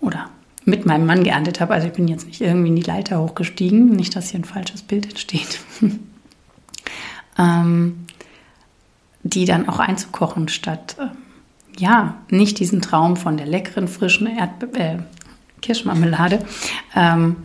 oder 0.00 0.28
mit 0.64 0.84
meinem 0.84 1.06
Mann 1.06 1.24
geerntet 1.24 1.60
habe. 1.60 1.74
Also 1.74 1.86
ich 1.86 1.94
bin 1.94 2.08
jetzt 2.08 2.26
nicht 2.26 2.40
irgendwie 2.40 2.68
in 2.68 2.76
die 2.76 2.82
Leiter 2.82 3.20
hochgestiegen, 3.20 3.90
nicht, 3.90 4.14
dass 4.14 4.30
hier 4.30 4.40
ein 4.40 4.44
falsches 4.44 4.82
Bild 4.82 5.06
entsteht. 5.08 5.60
ähm, 7.38 8.06
die 9.22 9.44
dann 9.44 9.68
auch 9.68 9.78
einzukochen, 9.78 10.48
statt 10.48 10.96
äh, 10.98 11.06
ja, 11.78 12.16
nicht 12.30 12.58
diesen 12.58 12.80
Traum 12.80 13.16
von 13.16 13.36
der 13.36 13.46
leckeren, 13.46 13.88
frischen 13.88 14.26
Erdbe 14.26 14.78
äh, 14.78 14.98
Kirschmarmelade 15.66 16.38
ähm, 16.94 17.36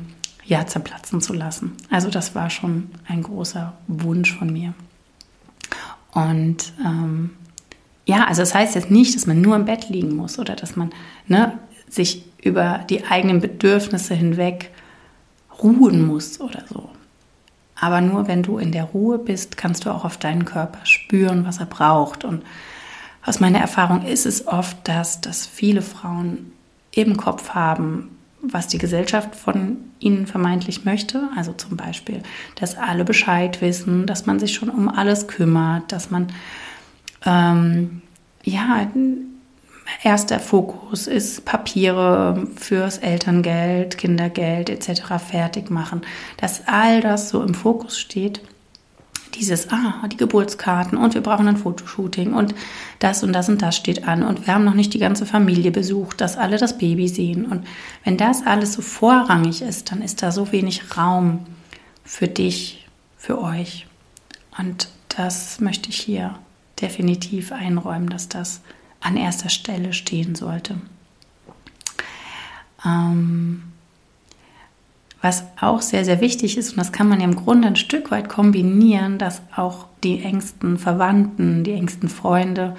ja, 0.46 0.66
zerplatzen 0.68 1.22
zu 1.22 1.34
lassen. 1.34 1.74
Also 1.90 2.10
das 2.10 2.36
war 2.36 2.50
schon 2.50 2.92
ein 3.08 3.24
großer 3.24 3.74
Wunsch 3.88 4.34
von 4.38 4.52
mir. 4.52 4.74
Und 6.12 6.74
ähm, 6.86 7.32
ja, 8.06 8.26
also 8.26 8.42
das 8.42 8.54
heißt 8.54 8.76
jetzt 8.76 8.92
nicht, 8.92 9.16
dass 9.16 9.26
man 9.28 9.42
nur 9.42 9.56
im 9.56 9.66
Bett 9.66 9.90
liegen 9.90 10.16
muss 10.16 10.38
oder 10.38 10.56
dass 10.56 10.76
man 10.76 10.92
ne, 11.28 11.58
sich 11.90 12.26
über 12.44 12.86
die 12.90 13.06
eigenen 13.06 13.40
Bedürfnisse 13.40 14.14
hinweg 14.14 14.72
ruhen 15.62 16.06
muss 16.06 16.40
oder 16.40 16.64
so. 16.68 16.90
Aber 17.76 18.02
nur 18.02 18.28
wenn 18.28 18.44
du 18.44 18.60
in 18.60 18.72
der 18.72 18.84
Ruhe 18.84 19.18
bist, 19.18 19.58
kannst 19.58 19.86
du 19.86 19.90
auch 19.90 20.06
auf 20.06 20.18
deinen 20.18 20.46
Körper 20.46 20.86
spüren, 20.86 21.46
was 21.46 21.58
er 21.60 21.66
braucht. 21.66 22.24
Und 22.24 22.44
aus 23.26 23.40
meiner 23.40 23.60
Erfahrung 23.60 24.06
ist 24.06 24.26
es 24.26 24.48
oft, 24.48 24.88
dass, 24.88 25.22
dass 25.22 25.48
viele 25.48 25.82
Frauen 25.82 26.52
im 26.92 27.18
Kopf 27.18 27.50
haben, 27.52 28.10
was 28.42 28.68
die 28.68 28.78
Gesellschaft 28.78 29.36
von 29.36 29.78
ihnen 30.00 30.28
vermeintlich 30.28 30.84
möchte. 30.84 31.30
Also 31.36 31.54
zum 31.54 31.78
Beispiel, 31.78 32.22
dass 32.56 32.78
alle 32.78 33.06
Bescheid 33.06 33.62
wissen, 33.62 34.08
dass 34.08 34.26
man 34.26 34.40
sich 34.40 34.54
schon 34.54 34.70
um 34.70 34.90
alles 34.90 35.28
kümmert, 35.28 35.92
dass 35.92 36.10
man 36.10 36.28
ähm, 37.26 38.02
ja 38.44 38.88
erster 40.04 40.40
Fokus 40.40 41.08
ist 41.08 41.46
Papiere 41.46 42.48
fürs 42.56 42.98
Elterngeld, 42.98 43.98
Kindergeld 43.98 44.70
etc. 44.70 45.02
fertig 45.18 45.70
machen, 45.70 46.02
dass 46.38 46.68
all 46.68 47.02
das 47.02 47.30
so 47.30 47.44
im 47.44 47.54
Fokus 47.54 48.00
steht. 48.00 48.42
Dieses, 49.36 49.70
ah, 49.70 50.08
die 50.12 50.18
Geburtskarten 50.18 50.98
und 50.98 51.14
wir 51.14 51.22
brauchen 51.22 51.48
ein 51.48 51.58
Fotoshooting 51.58 52.34
und 52.34 52.54
das 53.00 53.24
und 53.24 53.34
das 53.34 53.50
und 53.50 53.62
das 53.62 53.76
steht 53.76 54.08
an 54.08 54.24
und 54.24 54.46
wir 54.46 54.54
haben 54.54 54.66
noch 54.66 54.74
nicht 54.74 54.94
die 54.94 55.00
ganze 55.00 55.26
Familie 55.26 55.72
besucht, 55.72 56.22
dass 56.22 56.38
alle 56.38 56.58
das 56.58 56.78
Baby 56.78 57.08
sehen. 57.08 57.46
Und 57.46 57.66
wenn 58.04 58.18
das 58.18 58.46
alles 58.46 58.74
so 58.74 58.82
vorrangig 58.82 59.62
ist, 59.62 59.92
dann 59.92 60.02
ist 60.02 60.22
da 60.22 60.32
so 60.32 60.52
wenig 60.52 60.98
Raum 60.98 61.46
für 62.04 62.28
dich, 62.28 62.88
für 63.18 63.42
euch. 63.42 63.88
Und 64.58 64.90
das 65.10 65.60
möchte 65.60 65.90
ich 65.90 66.00
hier 66.00 66.38
definitiv 66.82 67.52
einräumen, 67.52 68.10
dass 68.10 68.28
das 68.28 68.62
an 69.00 69.18
erster 69.18 69.50
Stelle 69.50 69.94
stehen 69.94 70.36
sollte. 70.36 70.76
Ähm, 72.86 73.71
was 75.22 75.44
auch 75.60 75.82
sehr, 75.82 76.04
sehr 76.04 76.20
wichtig 76.20 76.58
ist, 76.58 76.72
und 76.72 76.78
das 76.78 76.92
kann 76.92 77.08
man 77.08 77.20
ja 77.20 77.26
im 77.26 77.36
Grunde 77.36 77.68
ein 77.68 77.76
Stück 77.76 78.10
weit 78.12 78.28
kombinieren, 78.28 79.18
dass 79.18 79.42
auch 79.56 79.86
die 80.04 80.24
engsten 80.24 80.78
Verwandten, 80.78 81.64
die 81.64 81.74
engsten 81.74 82.10
Freunde 82.10 82.76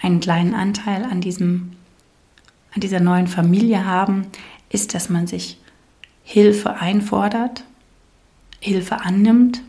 einen 0.00 0.20
kleinen 0.20 0.54
Anteil 0.54 1.04
an, 1.04 1.20
diesem, 1.20 1.72
an 2.74 2.80
dieser 2.80 3.00
neuen 3.00 3.26
Familie 3.26 3.84
haben, 3.84 4.26
ist, 4.70 4.94
dass 4.94 5.08
man 5.08 5.26
sich 5.26 5.58
Hilfe 6.22 6.74
einfordert, 6.74 7.64
Hilfe 8.60 9.00
annimmt, 9.00 9.62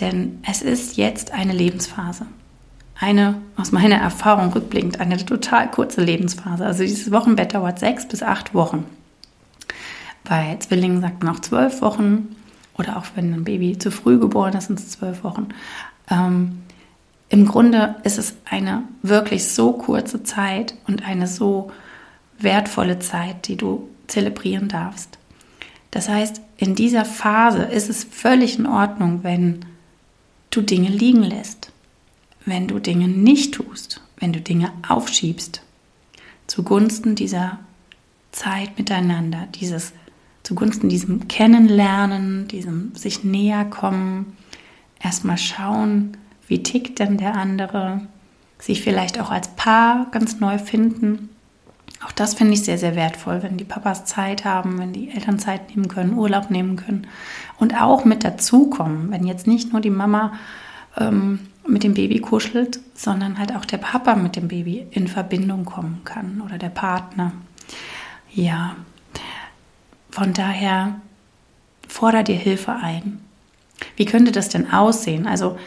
denn 0.00 0.40
es 0.48 0.62
ist 0.62 0.96
jetzt 0.96 1.32
eine 1.32 1.52
Lebensphase. 1.52 2.26
Eine, 2.98 3.40
aus 3.56 3.72
meiner 3.72 3.96
Erfahrung 3.96 4.52
rückblickend, 4.52 5.00
eine 5.00 5.16
total 5.24 5.70
kurze 5.70 6.02
Lebensphase. 6.02 6.64
Also 6.64 6.84
dieses 6.84 7.10
Wochenbett 7.10 7.54
dauert 7.54 7.80
sechs 7.80 8.06
bis 8.06 8.22
acht 8.22 8.54
Wochen. 8.54 8.86
Bei 10.24 10.56
Zwillingen 10.58 11.00
sagt 11.00 11.22
man 11.22 11.34
auch 11.34 11.40
zwölf 11.40 11.82
Wochen 11.82 12.36
oder 12.78 12.96
auch 12.96 13.06
wenn 13.14 13.32
ein 13.32 13.44
Baby 13.44 13.78
zu 13.78 13.90
früh 13.90 14.18
geboren 14.18 14.54
ist, 14.54 14.66
sind 14.66 14.78
es 14.78 14.90
zwölf 14.90 15.24
Wochen. 15.24 15.48
Ähm, 16.10 16.62
Im 17.28 17.46
Grunde 17.46 17.96
ist 18.04 18.18
es 18.18 18.34
eine 18.44 18.84
wirklich 19.02 19.48
so 19.48 19.72
kurze 19.72 20.22
Zeit 20.22 20.74
und 20.86 21.04
eine 21.04 21.26
so 21.26 21.70
wertvolle 22.38 22.98
Zeit, 22.98 23.48
die 23.48 23.56
du 23.56 23.88
zelebrieren 24.06 24.68
darfst. 24.68 25.18
Das 25.90 26.08
heißt, 26.08 26.40
in 26.56 26.74
dieser 26.74 27.04
Phase 27.04 27.62
ist 27.62 27.90
es 27.90 28.04
völlig 28.04 28.58
in 28.58 28.66
Ordnung, 28.66 29.20
wenn 29.22 29.64
du 30.50 30.62
Dinge 30.62 30.88
liegen 30.88 31.22
lässt, 31.22 31.72
wenn 32.46 32.68
du 32.68 32.78
Dinge 32.78 33.08
nicht 33.08 33.54
tust, 33.54 34.00
wenn 34.16 34.32
du 34.32 34.40
Dinge 34.40 34.72
aufschiebst, 34.88 35.62
zugunsten 36.46 37.14
dieser 37.14 37.58
Zeit 38.32 38.78
miteinander, 38.78 39.46
dieses 39.54 39.92
zugunsten 40.42 40.88
diesem 40.88 41.28
Kennenlernen, 41.28 42.48
diesem 42.48 42.94
sich 42.94 43.24
näher 43.24 43.64
kommen, 43.64 44.36
erstmal 45.00 45.38
schauen, 45.38 46.16
wie 46.48 46.62
tickt 46.62 46.98
denn 46.98 47.18
der 47.18 47.36
andere, 47.36 48.00
sich 48.58 48.82
vielleicht 48.82 49.20
auch 49.20 49.30
als 49.30 49.48
Paar 49.56 50.06
ganz 50.10 50.40
neu 50.40 50.58
finden. 50.58 51.30
Auch 52.04 52.12
das 52.12 52.34
finde 52.34 52.54
ich 52.54 52.64
sehr, 52.64 52.78
sehr 52.78 52.96
wertvoll, 52.96 53.42
wenn 53.42 53.56
die 53.56 53.64
Papas 53.64 54.04
Zeit 54.04 54.44
haben, 54.44 54.78
wenn 54.78 54.92
die 54.92 55.10
Eltern 55.10 55.38
Zeit 55.38 55.70
nehmen 55.70 55.88
können, 55.88 56.14
Urlaub 56.14 56.50
nehmen 56.50 56.76
können 56.76 57.06
und 57.58 57.80
auch 57.80 58.04
mit 58.04 58.24
dazukommen, 58.24 59.10
wenn 59.10 59.26
jetzt 59.26 59.46
nicht 59.46 59.72
nur 59.72 59.80
die 59.80 59.90
Mama 59.90 60.32
ähm, 60.96 61.40
mit 61.66 61.84
dem 61.84 61.94
Baby 61.94 62.20
kuschelt, 62.20 62.80
sondern 62.94 63.38
halt 63.38 63.54
auch 63.54 63.64
der 63.64 63.78
Papa 63.78 64.16
mit 64.16 64.36
dem 64.36 64.48
Baby 64.48 64.86
in 64.90 65.06
Verbindung 65.06 65.64
kommen 65.64 66.00
kann 66.04 66.40
oder 66.44 66.58
der 66.58 66.70
Partner. 66.70 67.32
Ja, 68.32 68.76
von 70.12 70.32
daher 70.32 71.00
forder 71.88 72.22
dir 72.22 72.36
Hilfe 72.36 72.72
ein. 72.72 73.20
Wie 73.96 74.04
könnte 74.04 74.30
das 74.30 74.48
denn 74.48 74.70
aussehen? 74.70 75.26
Also 75.26 75.58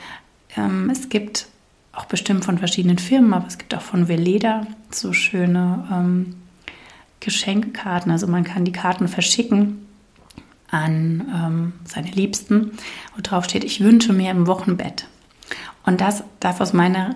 ähm, 0.55 0.89
es 0.89 1.09
gibt 1.09 1.47
auch 1.91 2.05
bestimmt 2.05 2.45
von 2.45 2.57
verschiedenen 2.57 2.97
Firmen, 2.97 3.33
aber 3.33 3.47
es 3.47 3.57
gibt 3.57 3.75
auch 3.75 3.81
von 3.81 4.07
Veleda 4.07 4.65
so 4.89 5.13
schöne 5.13 5.87
ähm, 5.91 6.35
Geschenkkarten. 7.19 8.11
Also 8.11 8.27
man 8.27 8.43
kann 8.43 8.65
die 8.65 8.71
Karten 8.71 9.07
verschicken 9.07 9.85
an 10.69 11.31
ähm, 11.33 11.73
seine 11.85 12.11
Liebsten, 12.11 12.71
wo 13.15 13.21
drauf 13.21 13.45
steht, 13.45 13.63
ich 13.63 13.81
wünsche 13.81 14.13
mir 14.13 14.31
im 14.31 14.47
Wochenbett. 14.47 15.07
Und 15.85 16.01
das 16.01 16.23
darf 16.39 16.61
aus 16.61 16.73
meiner 16.73 17.15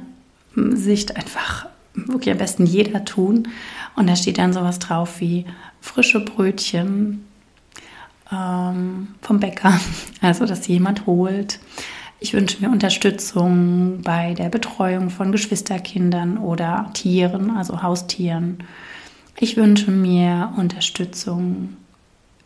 Sicht 0.56 1.16
einfach 1.16 1.68
wirklich 1.94 2.32
am 2.32 2.38
besten 2.38 2.66
jeder 2.66 3.06
tun. 3.06 3.48
Und 3.96 4.08
da 4.08 4.16
steht 4.16 4.38
dann 4.38 4.54
sowas 4.54 4.80
drauf 4.80 5.20
wie 5.20 5.46
frische 5.82 6.20
Brötchen 6.20 7.26
ähm, 8.32 9.10
vom 9.22 9.40
Bäcker, 9.40 9.80
also 10.22 10.46
dass 10.46 10.68
jemand 10.68 11.06
holt. 11.06 11.60
Ich 12.22 12.34
wünsche 12.34 12.60
mir 12.62 12.70
Unterstützung 12.70 14.02
bei 14.02 14.34
der 14.34 14.50
Betreuung 14.50 15.10
von 15.10 15.32
Geschwisterkindern 15.32 16.38
oder 16.38 16.90
Tieren, 16.94 17.52
also 17.56 17.82
Haustieren. 17.82 18.64
Ich 19.40 19.56
wünsche 19.56 19.90
mir 19.90 20.52
Unterstützung 20.58 21.78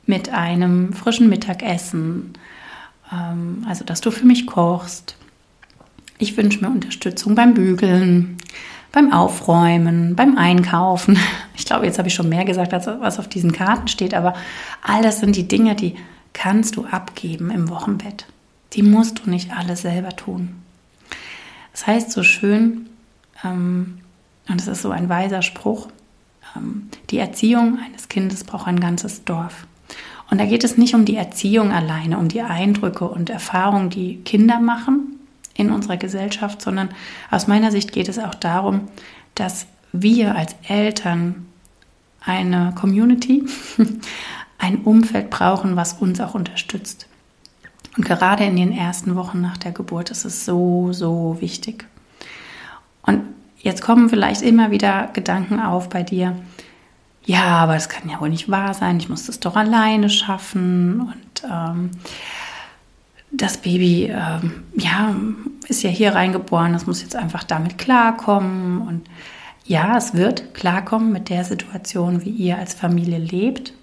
mit 0.05 0.29
einem 0.29 0.93
frischen 0.93 1.27
Mittagessen, 1.27 2.33
ähm, 3.11 3.65
also 3.67 3.83
dass 3.83 4.01
du 4.01 4.11
für 4.11 4.25
mich 4.25 4.45
kochst. 4.45 5.15
Ich 6.19 6.37
wünsche 6.37 6.61
mir 6.61 6.69
Unterstützung 6.69 7.33
beim 7.33 7.55
Bügeln 7.55 8.37
beim 8.93 9.12
Aufräumen, 9.12 10.15
beim 10.15 10.38
Einkaufen. 10.38 11.19
Ich 11.56 11.65
glaube, 11.65 11.86
jetzt 11.86 11.99
habe 11.99 12.08
ich 12.08 12.15
schon 12.15 12.29
mehr 12.29 12.45
gesagt, 12.45 12.73
als 12.73 12.88
was 12.88 13.19
auf 13.19 13.27
diesen 13.27 13.51
Karten 13.51 13.88
steht, 13.88 14.15
aber 14.15 14.34
all 14.82 15.03
das 15.03 15.19
sind 15.19 15.36
die 15.36 15.47
Dinge, 15.47 15.75
die 15.75 15.95
kannst 16.34 16.75
du 16.75 16.86
abgeben 16.86 17.51
im 17.51 17.69
Wochenbett. 17.69 18.25
Die 18.73 18.82
musst 18.82 19.19
du 19.19 19.29
nicht 19.29 19.56
alle 19.56 19.75
selber 19.75 20.10
tun. 20.10 20.56
Das 21.71 21.86
heißt 21.86 22.12
so 22.12 22.23
schön, 22.23 22.89
ähm, 23.43 23.99
und 24.49 24.60
es 24.60 24.67
ist 24.67 24.82
so 24.82 24.89
ein 24.89 25.10
weiser 25.10 25.43
Spruch, 25.43 25.89
ähm, 26.58 26.89
die 27.12 27.19
Erziehung 27.19 27.77
eines 27.86 28.10
Kindes 28.10 28.43
braucht 28.43 28.67
ein 28.67 28.79
ganzes 28.79 29.23
Dorf. 29.23 29.67
Und 30.32 30.39
da 30.39 30.45
geht 30.45 30.63
es 30.63 30.75
nicht 30.75 30.95
um 30.95 31.06
die 31.06 31.15
Erziehung 31.15 31.71
alleine, 31.71 32.17
um 32.17 32.29
die 32.29 32.41
Eindrücke 32.41 33.06
und 33.06 33.29
Erfahrungen, 33.29 33.91
die 33.91 34.17
Kinder 34.25 34.60
machen, 34.60 35.12
in 35.55 35.71
unserer 35.71 35.97
Gesellschaft, 35.97 36.61
sondern 36.61 36.89
aus 37.29 37.47
meiner 37.47 37.71
Sicht 37.71 37.91
geht 37.91 38.09
es 38.09 38.19
auch 38.19 38.35
darum, 38.35 38.87
dass 39.35 39.67
wir 39.91 40.35
als 40.35 40.55
Eltern 40.67 41.47
eine 42.21 42.73
Community, 42.75 43.43
ein 44.57 44.77
Umfeld 44.83 45.29
brauchen, 45.29 45.75
was 45.75 45.93
uns 45.93 46.19
auch 46.21 46.35
unterstützt. 46.35 47.07
Und 47.95 48.05
gerade 48.05 48.43
in 48.43 48.55
den 48.55 48.71
ersten 48.71 49.15
Wochen 49.15 49.41
nach 49.41 49.57
der 49.57 49.71
Geburt 49.71 50.09
ist 50.09 50.25
es 50.25 50.45
so, 50.45 50.93
so 50.93 51.37
wichtig. 51.39 51.85
Und 53.03 53.21
jetzt 53.59 53.81
kommen 53.81 54.09
vielleicht 54.09 54.41
immer 54.41 54.71
wieder 54.71 55.09
Gedanken 55.13 55.59
auf 55.59 55.89
bei 55.89 56.01
dir, 56.01 56.35
ja, 57.25 57.43
aber 57.43 57.75
das 57.75 57.87
kann 57.87 58.09
ja 58.09 58.19
wohl 58.19 58.29
nicht 58.29 58.49
wahr 58.49 58.73
sein, 58.73 58.97
ich 58.97 59.09
muss 59.09 59.27
das 59.27 59.39
doch 59.39 59.55
alleine 59.55 60.09
schaffen 60.09 61.01
und 61.01 61.49
ähm, 61.49 61.91
das 63.33 63.57
Baby 63.57 64.05
ähm, 64.05 64.63
ja, 64.75 65.15
ist 65.67 65.83
ja 65.83 65.89
hier 65.89 66.13
reingeboren, 66.13 66.75
es 66.75 66.85
muss 66.85 67.01
jetzt 67.01 67.15
einfach 67.15 67.43
damit 67.43 67.77
klarkommen. 67.77 68.87
Und 68.87 69.09
ja, 69.65 69.97
es 69.97 70.13
wird 70.13 70.53
klarkommen 70.53 71.11
mit 71.11 71.29
der 71.29 71.43
Situation, 71.43 72.23
wie 72.23 72.29
ihr 72.29 72.57
als 72.57 72.73
Familie 72.73 73.17
lebt. 73.17 73.73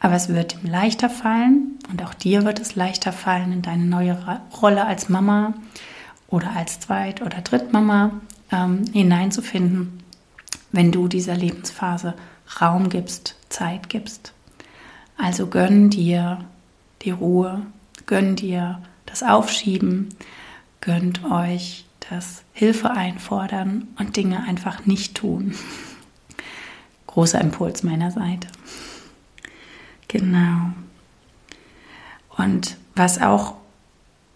Aber 0.00 0.14
es 0.14 0.28
wird 0.28 0.56
ihm 0.62 0.70
leichter 0.70 1.10
fallen 1.10 1.78
und 1.90 2.02
auch 2.02 2.14
dir 2.14 2.44
wird 2.44 2.58
es 2.58 2.74
leichter 2.74 3.12
fallen, 3.12 3.52
in 3.52 3.62
deine 3.62 3.84
neue 3.84 4.18
Rolle 4.60 4.86
als 4.86 5.08
Mama 5.10 5.54
oder 6.28 6.56
als 6.56 6.80
Zweit- 6.80 7.20
oder 7.20 7.42
Drittmama 7.42 8.12
ähm, 8.50 8.84
hineinzufinden, 8.92 10.02
wenn 10.72 10.90
du 10.90 11.06
dieser 11.06 11.36
Lebensphase 11.36 12.14
Raum 12.60 12.88
gibst, 12.88 13.36
Zeit 13.50 13.90
gibst. 13.90 14.32
Also 15.18 15.48
gönn 15.48 15.90
dir 15.90 16.38
die 17.02 17.10
Ruhe, 17.10 17.62
gönn 18.10 18.34
dir 18.34 18.82
das 19.06 19.22
Aufschieben, 19.22 20.08
gönnt 20.80 21.24
euch 21.24 21.84
das 22.10 22.42
Hilfe 22.52 22.90
einfordern 22.90 23.86
und 24.00 24.16
Dinge 24.16 24.42
einfach 24.42 24.84
nicht 24.84 25.14
tun. 25.14 25.54
Großer 27.06 27.40
Impuls 27.40 27.84
meiner 27.84 28.10
Seite. 28.10 28.48
Genau. 30.08 30.72
Und 32.36 32.78
was 32.96 33.22
auch 33.22 33.54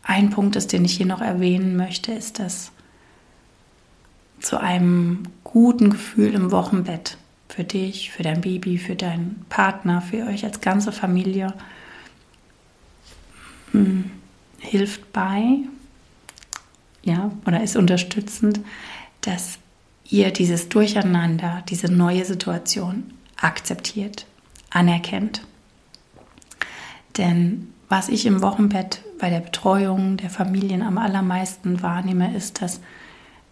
ein 0.04 0.30
Punkt 0.30 0.54
ist, 0.54 0.72
den 0.72 0.84
ich 0.84 0.96
hier 0.96 1.06
noch 1.06 1.20
erwähnen 1.20 1.76
möchte, 1.76 2.12
ist, 2.12 2.38
dass 2.38 2.70
zu 4.38 4.60
einem 4.60 5.24
guten 5.42 5.90
Gefühl 5.90 6.34
im 6.34 6.52
Wochenbett 6.52 7.18
für 7.48 7.64
dich, 7.64 8.12
für 8.12 8.22
dein 8.22 8.40
Baby, 8.40 8.78
für 8.78 8.94
deinen 8.94 9.44
Partner, 9.48 10.00
für 10.00 10.26
euch 10.26 10.44
als 10.44 10.60
ganze 10.60 10.92
Familie 10.92 11.54
hm, 13.74 14.10
hilft 14.58 15.12
bei, 15.12 15.58
ja, 17.02 17.32
oder 17.44 17.62
ist 17.62 17.76
unterstützend, 17.76 18.60
dass 19.20 19.58
ihr 20.08 20.30
dieses 20.30 20.68
Durcheinander, 20.68 21.62
diese 21.68 21.92
neue 21.92 22.24
Situation 22.24 23.12
akzeptiert, 23.36 24.26
anerkennt. 24.70 25.42
Denn 27.18 27.72
was 27.88 28.08
ich 28.08 28.26
im 28.26 28.42
Wochenbett 28.42 29.02
bei 29.18 29.28
der 29.28 29.40
Betreuung 29.40 30.16
der 30.16 30.30
Familien 30.30 30.82
am 30.82 30.98
allermeisten 30.98 31.82
wahrnehme, 31.82 32.34
ist, 32.36 32.62
dass 32.62 32.80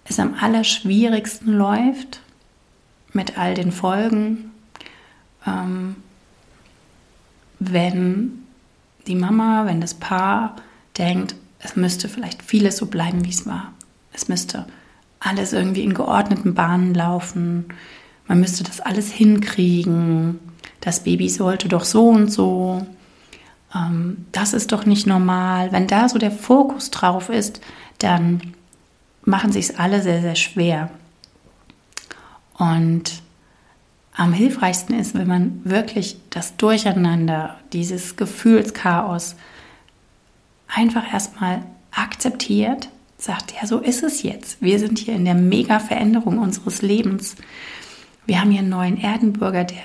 es 0.05 0.19
am 0.19 0.35
allerschwierigsten 0.35 1.53
läuft 1.53 2.21
mit 3.13 3.39
all 3.39 3.55
den 3.55 3.73
Folgen, 3.73 4.53
ähm, 5.47 5.97
wenn 7.59 8.42
die 9.07 9.15
Mama, 9.15 9.67
wenn 9.67 9.81
das 9.81 9.95
Paar 9.95 10.57
denkt, 10.99 11.35
es 11.59 11.77
müsste 11.77 12.09
vielleicht 12.09 12.43
vieles 12.43 12.77
so 12.77 12.87
bleiben, 12.87 13.25
wie 13.25 13.31
es 13.31 13.47
war. 13.47 13.73
Es 14.13 14.29
müsste 14.29 14.67
alles 15.21 15.53
irgendwie 15.53 15.85
in 15.85 15.95
geordneten 15.95 16.55
Bahnen 16.55 16.95
laufen. 16.95 17.67
Man 18.27 18.41
müsste 18.41 18.65
das 18.65 18.81
alles 18.81 19.11
hinkriegen. 19.11 20.39
Das 20.81 21.05
Baby 21.05 21.29
sollte 21.29 21.69
doch 21.69 21.85
so 21.85 22.09
und 22.09 22.31
so. 22.33 22.85
Ähm, 23.75 24.27
das 24.33 24.53
ist 24.53 24.73
doch 24.73 24.85
nicht 24.85 25.07
normal. 25.07 25.73
Wenn 25.73 25.87
da 25.87 26.09
so 26.09 26.19
der 26.19 26.33
Fokus 26.33 26.91
drauf 26.91 27.29
ist, 27.29 27.61
dann 27.99 28.55
machen 29.25 29.53
sich 29.53 29.71
es 29.71 29.79
alle 29.79 30.03
sehr, 30.03 30.21
sehr 30.21 30.35
schwer. 30.35 30.91
Und 32.59 33.22
am 34.15 34.33
hilfreichsten 34.33 34.99
ist, 34.99 35.15
wenn 35.15 35.27
man 35.27 35.61
wirklich 35.65 36.17
das 36.31 36.57
Durcheinander, 36.57 37.57
dieses 37.73 38.17
Gefühlschaos 38.17 39.37
einfach 40.69 41.13
erstmal 41.13 41.63
akzeptiert, 41.91 42.89
sagt, 43.19 43.55
ja, 43.55 43.67
so 43.67 43.79
ist 43.79 44.03
es 44.03 44.23
jetzt. 44.23 44.61
Wir 44.61 44.79
sind 44.79 44.99
hier 44.99 45.15
in 45.15 45.25
der 45.25 45.35
Mega-Veränderung 45.35 46.39
unseres 46.39 46.83
Lebens. 46.83 47.37
Wir 48.27 48.41
haben 48.41 48.51
hier 48.51 48.61
einen 48.61 48.69
neuen 48.69 49.01
Erdenbürger, 49.01 49.65
der 49.65 49.83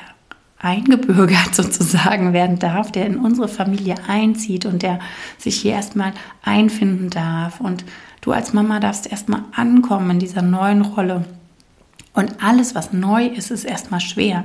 eingebürgert 0.60 1.54
sozusagen 1.56 2.34
werden 2.34 2.60
darf, 2.60 2.92
der 2.92 3.06
in 3.06 3.18
unsere 3.18 3.48
Familie 3.48 3.96
einzieht 4.08 4.66
und 4.66 4.82
der 4.82 5.00
sich 5.38 5.62
hier 5.62 5.74
erstmal 5.74 6.14
einfinden 6.42 7.10
darf. 7.10 7.62
Und 7.62 7.86
du 8.22 8.32
als 8.32 8.54
Mama 8.54 8.80
darfst 8.80 9.10
erstmal 9.10 9.44
ankommen 9.56 10.12
in 10.12 10.20
dieser 10.20 10.42
neuen 10.42 10.82
Rolle. 10.82 11.26
Und 12.18 12.44
alles, 12.44 12.74
was 12.74 12.94
neu 12.94 13.28
ist, 13.28 13.52
ist 13.52 13.64
erstmal 13.64 14.00
schwer. 14.00 14.44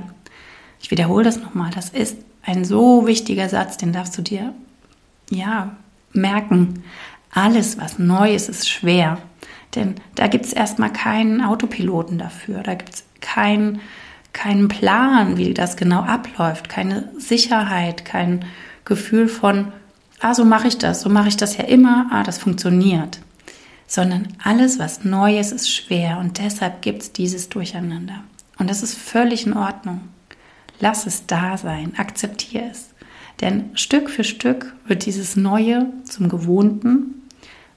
Ich 0.79 0.91
wiederhole 0.91 1.23
das 1.23 1.39
nochmal. 1.39 1.71
Das 1.73 1.89
ist 1.89 2.17
ein 2.43 2.65
so 2.65 3.07
wichtiger 3.07 3.49
Satz, 3.49 3.77
den 3.77 3.91
darfst 3.91 4.15
du 4.15 4.21
dir, 4.21 4.53
ja, 5.31 5.75
merken. 6.11 6.83
Alles, 7.33 7.79
was 7.79 7.97
neu 7.97 8.35
ist, 8.35 8.47
ist 8.47 8.69
schwer. 8.69 9.17
Denn 9.73 9.95
da 10.13 10.27
gibt 10.27 10.45
es 10.45 10.53
erstmal 10.53 10.93
keinen 10.93 11.41
Autopiloten 11.41 12.19
dafür. 12.19 12.61
Da 12.61 12.75
gibt 12.75 12.93
es 12.93 13.03
keinen 13.21 13.81
keinen 14.33 14.67
Plan, 14.67 15.37
wie 15.37 15.55
das 15.55 15.75
genau 15.75 16.01
abläuft, 16.01 16.69
keine 16.69 17.09
Sicherheit, 17.17 18.05
kein 18.05 18.45
Gefühl 18.85 19.27
von, 19.27 19.71
ah, 20.19 20.35
so 20.35 20.45
mache 20.45 20.67
ich 20.67 20.77
das, 20.77 21.01
so 21.01 21.09
mache 21.09 21.29
ich 21.29 21.37
das 21.37 21.57
ja 21.57 21.63
immer, 21.63 22.07
ah, 22.11 22.23
das 22.23 22.37
funktioniert. 22.37 23.19
Sondern 23.93 24.29
alles, 24.43 24.79
was 24.79 25.03
neu 25.03 25.37
ist, 25.37 25.51
ist 25.51 25.71
schwer 25.71 26.17
und 26.17 26.39
deshalb 26.39 26.81
gibt 26.81 27.03
es 27.03 27.11
dieses 27.13 27.49
Durcheinander. 27.49 28.23
Und 28.57 28.67
das 28.67 28.81
ist 28.81 28.95
völlig 28.95 29.45
in 29.45 29.55
Ordnung. 29.55 30.01
Lass 30.79 31.05
es 31.05 31.27
da 31.27 31.57
sein, 31.57 31.93
akzeptiere 31.95 32.71
es. 32.71 32.89
Denn 33.39 33.69
Stück 33.77 34.09
für 34.09 34.23
Stück 34.23 34.73
wird 34.87 35.05
dieses 35.05 35.35
Neue 35.35 35.85
zum 36.05 36.27
Gewohnten, 36.27 37.21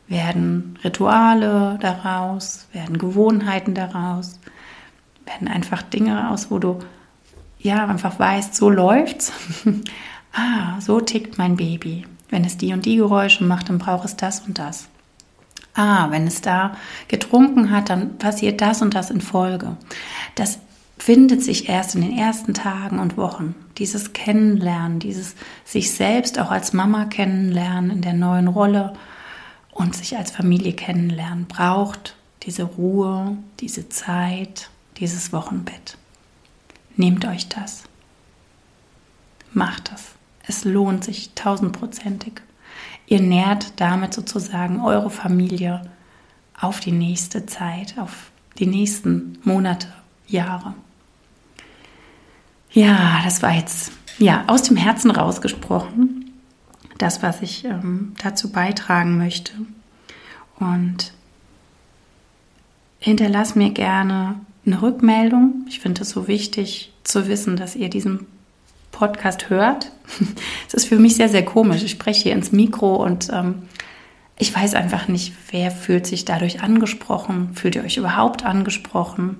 werden 0.08 0.78
Rituale 0.82 1.78
daraus, 1.82 2.66
werden 2.72 2.96
Gewohnheiten 2.96 3.74
daraus, 3.74 4.40
werden 5.26 5.48
einfach 5.48 5.82
Dinge 5.82 6.30
aus, 6.30 6.50
wo 6.50 6.58
du 6.58 6.78
ja 7.58 7.86
einfach 7.86 8.18
weißt, 8.18 8.54
so 8.54 8.70
läuft's. 8.70 9.34
ah, 10.32 10.80
so 10.80 10.98
tickt 10.98 11.36
mein 11.36 11.56
Baby. 11.56 12.06
Wenn 12.30 12.46
es 12.46 12.56
die 12.56 12.72
und 12.72 12.86
die 12.86 12.96
Geräusche 12.96 13.44
macht, 13.44 13.68
dann 13.68 13.76
braucht 13.76 14.06
es 14.06 14.16
das 14.16 14.40
und 14.40 14.58
das. 14.58 14.88
Ah, 15.76 16.10
wenn 16.10 16.26
es 16.26 16.40
da 16.40 16.74
getrunken 17.06 17.70
hat, 17.70 17.90
dann 17.90 18.16
passiert 18.16 18.62
das 18.62 18.80
und 18.80 18.94
das 18.94 19.10
in 19.10 19.20
Folge. 19.20 19.76
Das 20.34 20.58
findet 20.98 21.42
sich 21.42 21.68
erst 21.68 21.94
in 21.94 22.00
den 22.00 22.16
ersten 22.16 22.54
Tagen 22.54 22.98
und 22.98 23.18
Wochen. 23.18 23.54
Dieses 23.76 24.14
Kennenlernen, 24.14 24.98
dieses 24.98 25.34
sich 25.64 25.92
selbst 25.92 26.38
auch 26.38 26.50
als 26.50 26.72
Mama 26.72 27.04
kennenlernen 27.04 27.90
in 27.90 28.00
der 28.00 28.14
neuen 28.14 28.48
Rolle 28.48 28.94
und 29.72 29.94
sich 29.94 30.16
als 30.16 30.30
Familie 30.30 30.72
kennenlernen, 30.72 31.46
braucht 31.46 32.16
diese 32.44 32.62
Ruhe, 32.62 33.36
diese 33.60 33.90
Zeit, 33.90 34.70
dieses 34.96 35.32
Wochenbett. 35.34 35.98
Nehmt 36.96 37.26
euch 37.26 37.48
das. 37.48 37.82
Macht 39.52 39.92
das. 39.92 40.12
Es 40.46 40.64
lohnt 40.64 41.04
sich 41.04 41.32
tausendprozentig. 41.34 42.40
Ihr 43.06 43.20
nährt 43.20 43.80
damit 43.80 44.14
sozusagen 44.14 44.80
eure 44.80 45.10
Familie 45.10 45.82
auf 46.60 46.80
die 46.80 46.92
nächste 46.92 47.46
Zeit, 47.46 47.98
auf 47.98 48.30
die 48.58 48.66
nächsten 48.66 49.38
Monate, 49.44 49.88
Jahre. 50.26 50.74
Ja, 52.72 53.20
das 53.24 53.42
war 53.42 53.54
jetzt 53.54 53.92
ja 54.18 54.44
aus 54.48 54.62
dem 54.62 54.76
Herzen 54.76 55.10
rausgesprochen, 55.10 56.32
das, 56.98 57.22
was 57.22 57.42
ich 57.42 57.64
ähm, 57.64 58.14
dazu 58.22 58.50
beitragen 58.50 59.18
möchte. 59.18 59.52
Und 60.58 61.12
hinterlass 62.98 63.54
mir 63.54 63.70
gerne 63.70 64.40
eine 64.64 64.82
Rückmeldung. 64.82 65.64
Ich 65.68 65.80
finde 65.80 66.02
es 66.02 66.10
so 66.10 66.26
wichtig 66.26 66.92
zu 67.04 67.28
wissen, 67.28 67.56
dass 67.56 67.76
ihr 67.76 67.88
diesen 67.88 68.26
Podcast 68.96 69.50
hört. 69.50 69.92
Es 70.66 70.74
ist 70.74 70.88
für 70.88 70.98
mich 70.98 71.16
sehr, 71.16 71.28
sehr 71.28 71.44
komisch. 71.44 71.82
Ich 71.82 71.92
spreche 71.92 72.24
hier 72.24 72.32
ins 72.32 72.50
Mikro 72.50 72.96
und 72.96 73.28
ähm, 73.32 73.62
ich 74.38 74.54
weiß 74.54 74.74
einfach 74.74 75.08
nicht, 75.08 75.34
wer 75.50 75.70
fühlt 75.70 76.06
sich 76.06 76.24
dadurch 76.24 76.62
angesprochen. 76.62 77.50
Fühlt 77.54 77.76
ihr 77.76 77.84
euch 77.84 77.96
überhaupt 77.96 78.44
angesprochen? 78.44 79.38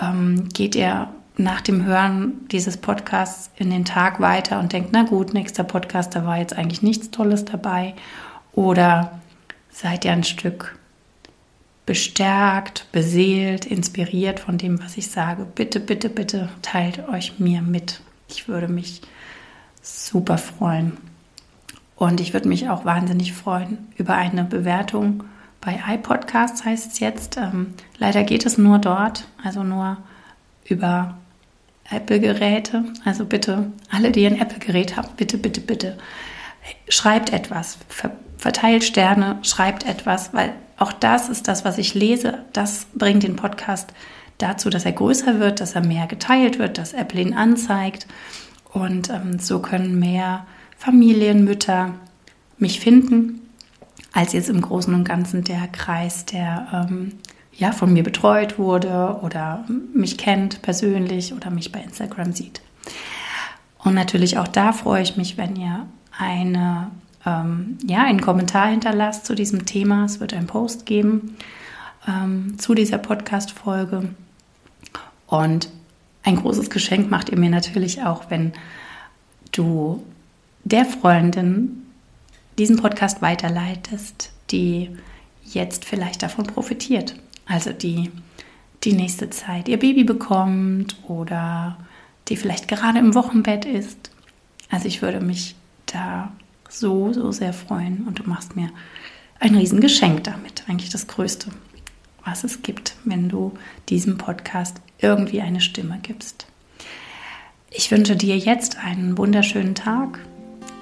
Ähm, 0.00 0.48
geht 0.52 0.74
ihr 0.74 1.08
nach 1.36 1.60
dem 1.60 1.84
Hören 1.84 2.48
dieses 2.50 2.76
Podcasts 2.76 3.50
in 3.56 3.70
den 3.70 3.84
Tag 3.84 4.20
weiter 4.20 4.58
und 4.58 4.72
denkt, 4.72 4.90
na 4.92 5.02
gut, 5.04 5.34
nächster 5.34 5.64
Podcast, 5.64 6.14
da 6.16 6.24
war 6.24 6.38
jetzt 6.38 6.56
eigentlich 6.56 6.82
nichts 6.82 7.10
Tolles 7.10 7.44
dabei? 7.44 7.94
Oder 8.52 9.20
seid 9.70 10.04
ihr 10.04 10.12
ein 10.12 10.24
Stück 10.24 10.76
bestärkt, 11.86 12.86
beseelt, 12.92 13.64
inspiriert 13.64 14.40
von 14.40 14.58
dem, 14.58 14.82
was 14.82 14.96
ich 14.96 15.08
sage, 15.10 15.46
bitte, 15.54 15.80
bitte, 15.80 16.08
bitte 16.08 16.48
teilt 16.60 17.08
euch 17.08 17.38
mir 17.38 17.62
mit. 17.62 18.00
Ich 18.28 18.48
würde 18.48 18.68
mich 18.68 19.02
super 19.82 20.38
freuen. 20.38 20.96
Und 21.96 22.20
ich 22.20 22.32
würde 22.32 22.48
mich 22.48 22.68
auch 22.68 22.84
wahnsinnig 22.84 23.32
freuen 23.32 23.88
über 23.96 24.14
eine 24.14 24.44
Bewertung 24.44 25.24
bei 25.60 25.80
iPodcasts, 25.88 26.64
heißt 26.64 26.92
es 26.92 27.00
jetzt. 27.00 27.36
Ähm, 27.36 27.74
leider 27.98 28.22
geht 28.22 28.46
es 28.46 28.56
nur 28.56 28.78
dort, 28.78 29.26
also 29.42 29.64
nur 29.64 29.96
über 30.64 31.18
Apple-Geräte. 31.90 32.84
Also 33.04 33.24
bitte, 33.24 33.72
alle, 33.90 34.12
die 34.12 34.26
ein 34.26 34.40
Apple-Gerät 34.40 34.96
haben, 34.96 35.08
bitte, 35.16 35.38
bitte, 35.38 35.60
bitte, 35.60 35.98
schreibt 36.88 37.32
etwas, 37.32 37.78
verteilt 38.36 38.84
Sterne, 38.84 39.38
schreibt 39.42 39.84
etwas, 39.84 40.32
weil 40.32 40.52
auch 40.76 40.92
das 40.92 41.28
ist 41.28 41.48
das, 41.48 41.64
was 41.64 41.78
ich 41.78 41.94
lese. 41.94 42.44
Das 42.52 42.86
bringt 42.94 43.24
den 43.24 43.34
Podcast 43.34 43.92
dazu, 44.38 44.70
dass 44.70 44.84
er 44.84 44.92
größer 44.92 45.40
wird, 45.40 45.60
dass 45.60 45.74
er 45.74 45.84
mehr 45.84 46.06
geteilt 46.06 46.58
wird, 46.58 46.78
dass 46.78 46.92
Apple 46.92 47.20
ihn 47.20 47.34
anzeigt. 47.34 48.06
Und 48.72 49.10
ähm, 49.10 49.38
so 49.38 49.60
können 49.60 49.98
mehr 49.98 50.46
Familien, 50.76 51.44
Mütter 51.44 51.94
mich 52.58 52.80
finden, 52.80 53.40
als 54.12 54.32
jetzt 54.32 54.48
im 54.48 54.60
Großen 54.60 54.94
und 54.94 55.04
Ganzen 55.04 55.44
der 55.44 55.68
Kreis, 55.68 56.24
der 56.24 56.88
ähm, 56.88 57.12
ja 57.52 57.72
von 57.72 57.92
mir 57.92 58.02
betreut 58.02 58.58
wurde 58.58 59.18
oder 59.22 59.64
mich 59.92 60.18
kennt 60.18 60.62
persönlich 60.62 61.34
oder 61.34 61.50
mich 61.50 61.72
bei 61.72 61.80
Instagram 61.80 62.32
sieht. 62.32 62.60
Und 63.78 63.94
natürlich 63.94 64.38
auch 64.38 64.48
da 64.48 64.72
freue 64.72 65.02
ich 65.02 65.16
mich, 65.16 65.36
wenn 65.36 65.56
ihr 65.56 65.86
eine 66.16 66.90
ähm, 67.26 67.78
ja, 67.86 68.04
einen 68.04 68.20
Kommentar 68.20 68.68
hinterlasst 68.68 69.26
zu 69.26 69.34
diesem 69.34 69.66
Thema. 69.66 70.04
Es 70.04 70.20
wird 70.20 70.34
einen 70.34 70.46
Post 70.46 70.86
geben 70.86 71.36
ähm, 72.06 72.58
zu 72.58 72.74
dieser 72.74 72.98
Podcast-Folge. 72.98 74.10
Und 75.28 75.68
ein 76.24 76.36
großes 76.36 76.70
Geschenk 76.70 77.10
macht 77.10 77.28
ihr 77.30 77.38
mir 77.38 77.50
natürlich 77.50 78.02
auch, 78.02 78.30
wenn 78.30 78.52
du 79.52 80.02
der 80.64 80.84
Freundin 80.84 81.86
diesen 82.58 82.76
Podcast 82.76 83.22
weiterleitest, 83.22 84.32
die 84.50 84.90
jetzt 85.44 85.84
vielleicht 85.84 86.22
davon 86.22 86.46
profitiert. 86.46 87.14
Also 87.46 87.72
die 87.72 88.10
die 88.84 88.92
nächste 88.92 89.30
Zeit 89.30 89.68
ihr 89.68 89.78
Baby 89.78 90.04
bekommt 90.04 90.96
oder 91.06 91.76
die 92.28 92.36
vielleicht 92.36 92.68
gerade 92.68 92.98
im 92.98 93.14
Wochenbett 93.14 93.64
ist. 93.64 94.10
Also 94.70 94.86
ich 94.86 95.02
würde 95.02 95.20
mich 95.20 95.56
da 95.86 96.32
so, 96.68 97.12
so 97.12 97.32
sehr 97.32 97.52
freuen 97.52 98.06
und 98.06 98.18
du 98.18 98.24
machst 98.24 98.54
mir 98.54 98.70
ein 99.40 99.54
Riesengeschenk 99.54 100.24
damit. 100.24 100.64
Eigentlich 100.68 100.90
das 100.90 101.06
Größte, 101.06 101.50
was 102.30 102.44
es 102.44 102.62
gibt, 102.62 102.94
wenn 103.04 103.28
du 103.28 103.52
diesem 103.88 104.18
Podcast 104.18 104.80
irgendwie 104.98 105.40
eine 105.40 105.60
Stimme 105.60 105.98
gibst. 106.02 106.46
Ich 107.70 107.90
wünsche 107.90 108.16
dir 108.16 108.36
jetzt 108.36 108.78
einen 108.78 109.16
wunderschönen 109.16 109.74
Tag 109.74 110.18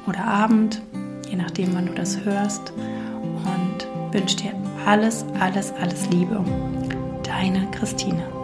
oder 0.07 0.25
Abend, 0.25 0.83
je 1.29 1.37
nachdem, 1.37 1.75
wann 1.75 1.87
du 1.87 1.95
das 1.95 2.25
hörst. 2.25 2.73
Und 2.73 3.87
wünsche 4.13 4.37
dir 4.37 4.55
alles, 4.87 5.25
alles, 5.39 5.73
alles 5.73 6.09
Liebe. 6.11 6.45
Deine 7.23 7.69
Christine. 7.73 8.36